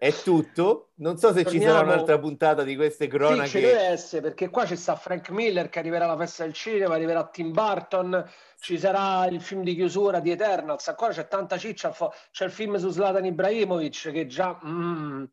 è 0.00 0.14
tutto. 0.14 0.92
Non 0.94 1.18
so 1.18 1.30
se 1.34 1.42
Torniamo... 1.42 1.66
ci 1.66 1.70
sarà 1.70 1.84
un'altra 1.84 2.18
puntata 2.18 2.62
di 2.62 2.74
queste 2.74 3.06
cronache. 3.06 3.48
Sì, 3.48 3.58
ci 3.58 3.60
deve 3.60 3.82
essere, 3.82 4.22
perché 4.22 4.48
qua 4.48 4.64
ci 4.64 4.74
sta 4.74 4.96
Frank 4.96 5.28
Miller 5.28 5.68
che 5.68 5.78
arriverà 5.78 6.06
alla 6.06 6.16
festa 6.16 6.44
del 6.44 6.54
cinema, 6.54 6.94
arriverà 6.94 7.28
Tim 7.28 7.52
Burton, 7.52 8.26
ci 8.58 8.78
sarà 8.78 9.26
il 9.26 9.42
film 9.42 9.62
di 9.62 9.74
chiusura 9.74 10.20
di 10.20 10.30
Eternals, 10.30 10.88
ancora 10.88 11.12
c'è 11.12 11.28
tanta 11.28 11.58
ciccia, 11.58 11.94
c'è 12.30 12.46
il 12.46 12.50
film 12.50 12.76
su 12.76 12.88
Zlatan 12.88 13.26
Ibrahimovic 13.26 14.10
che 14.10 14.26
già 14.26 14.58
mm, 14.64 15.24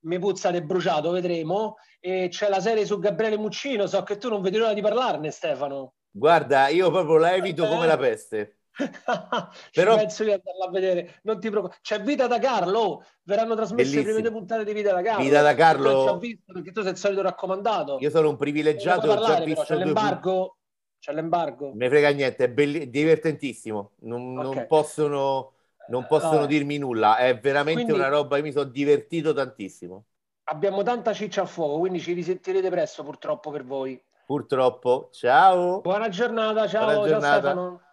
mi 0.00 0.18
puzza 0.18 0.50
di 0.50 0.62
bruciato, 0.62 1.10
vedremo, 1.10 1.76
e 2.00 2.28
c'è 2.30 2.48
la 2.48 2.60
serie 2.60 2.86
su 2.86 2.98
Gabriele 2.98 3.36
Muccino, 3.36 3.86
so 3.86 4.02
che 4.04 4.16
tu 4.16 4.30
non 4.30 4.40
vedi 4.40 4.56
l'ora 4.56 4.72
di 4.72 4.80
parlarne 4.80 5.30
Stefano. 5.30 5.96
Guarda, 6.10 6.68
io 6.68 6.90
proprio 6.90 7.18
la 7.18 7.34
evito 7.34 7.66
eh. 7.66 7.68
come 7.68 7.86
la 7.86 7.98
peste. 7.98 8.57
Però... 9.72 9.96
penso 9.96 10.22
di 10.24 10.30
andarla 10.30 10.66
a 10.66 10.70
vedere, 10.70 11.20
non 11.22 11.40
ti 11.40 11.48
preoccupare. 11.50 11.80
C'è 11.82 12.00
Vita 12.00 12.26
da 12.26 12.38
Carlo, 12.38 13.04
verranno 13.24 13.54
trasmesse 13.54 13.90
Bellissimo. 13.90 14.00
le 14.00 14.12
prime 14.12 14.28
due 14.28 14.38
puntate 14.38 14.64
di 14.64 14.72
Vita 14.72 14.92
da 14.92 15.02
Carlo. 15.02 15.24
Vita 15.24 15.42
da 15.42 15.54
Carlo. 15.54 16.04
Non 16.04 16.18
visto 16.18 16.52
perché 16.52 16.72
tu 16.72 16.82
sei 16.82 16.92
il 16.92 16.96
solito 16.96 17.22
raccomandato. 17.22 17.98
Io 18.00 18.10
sono 18.10 18.28
un 18.28 18.36
privilegiato, 18.36 19.06
parlare, 19.06 19.44
però, 19.44 19.62
c'è 19.62 19.76
l'embargo. 19.76 20.56
C'è 21.00 21.12
l'embargo. 21.12 21.72
Mi 21.74 21.88
frega 21.88 22.10
niente, 22.10 22.44
è 22.44 22.50
belli- 22.50 22.90
divertentissimo. 22.90 23.92
Non, 24.00 24.38
okay. 24.38 24.54
non 24.54 24.66
possono, 24.66 25.52
non 25.88 26.06
possono 26.06 26.46
dirmi 26.46 26.78
nulla. 26.78 27.16
È 27.16 27.38
veramente 27.38 27.82
quindi, 27.82 28.00
una 28.00 28.08
roba. 28.08 28.36
Io 28.36 28.42
mi 28.42 28.52
sono 28.52 28.68
divertito 28.68 29.32
tantissimo. 29.32 30.04
Abbiamo 30.50 30.82
tanta 30.82 31.12
ciccia 31.12 31.42
a 31.42 31.46
fuoco, 31.46 31.78
quindi 31.78 32.00
ci 32.00 32.14
risentirete 32.14 32.70
presto, 32.70 33.04
purtroppo 33.04 33.50
per 33.50 33.64
voi. 33.64 34.00
Purtroppo. 34.26 35.08
Ciao. 35.12 35.80
Buona 35.80 36.08
giornata, 36.08 36.66
ciao, 36.66 36.84
Buona 36.84 37.08
giornata. 37.08 37.28
ciao 37.28 37.38
Stefano. 37.40 37.87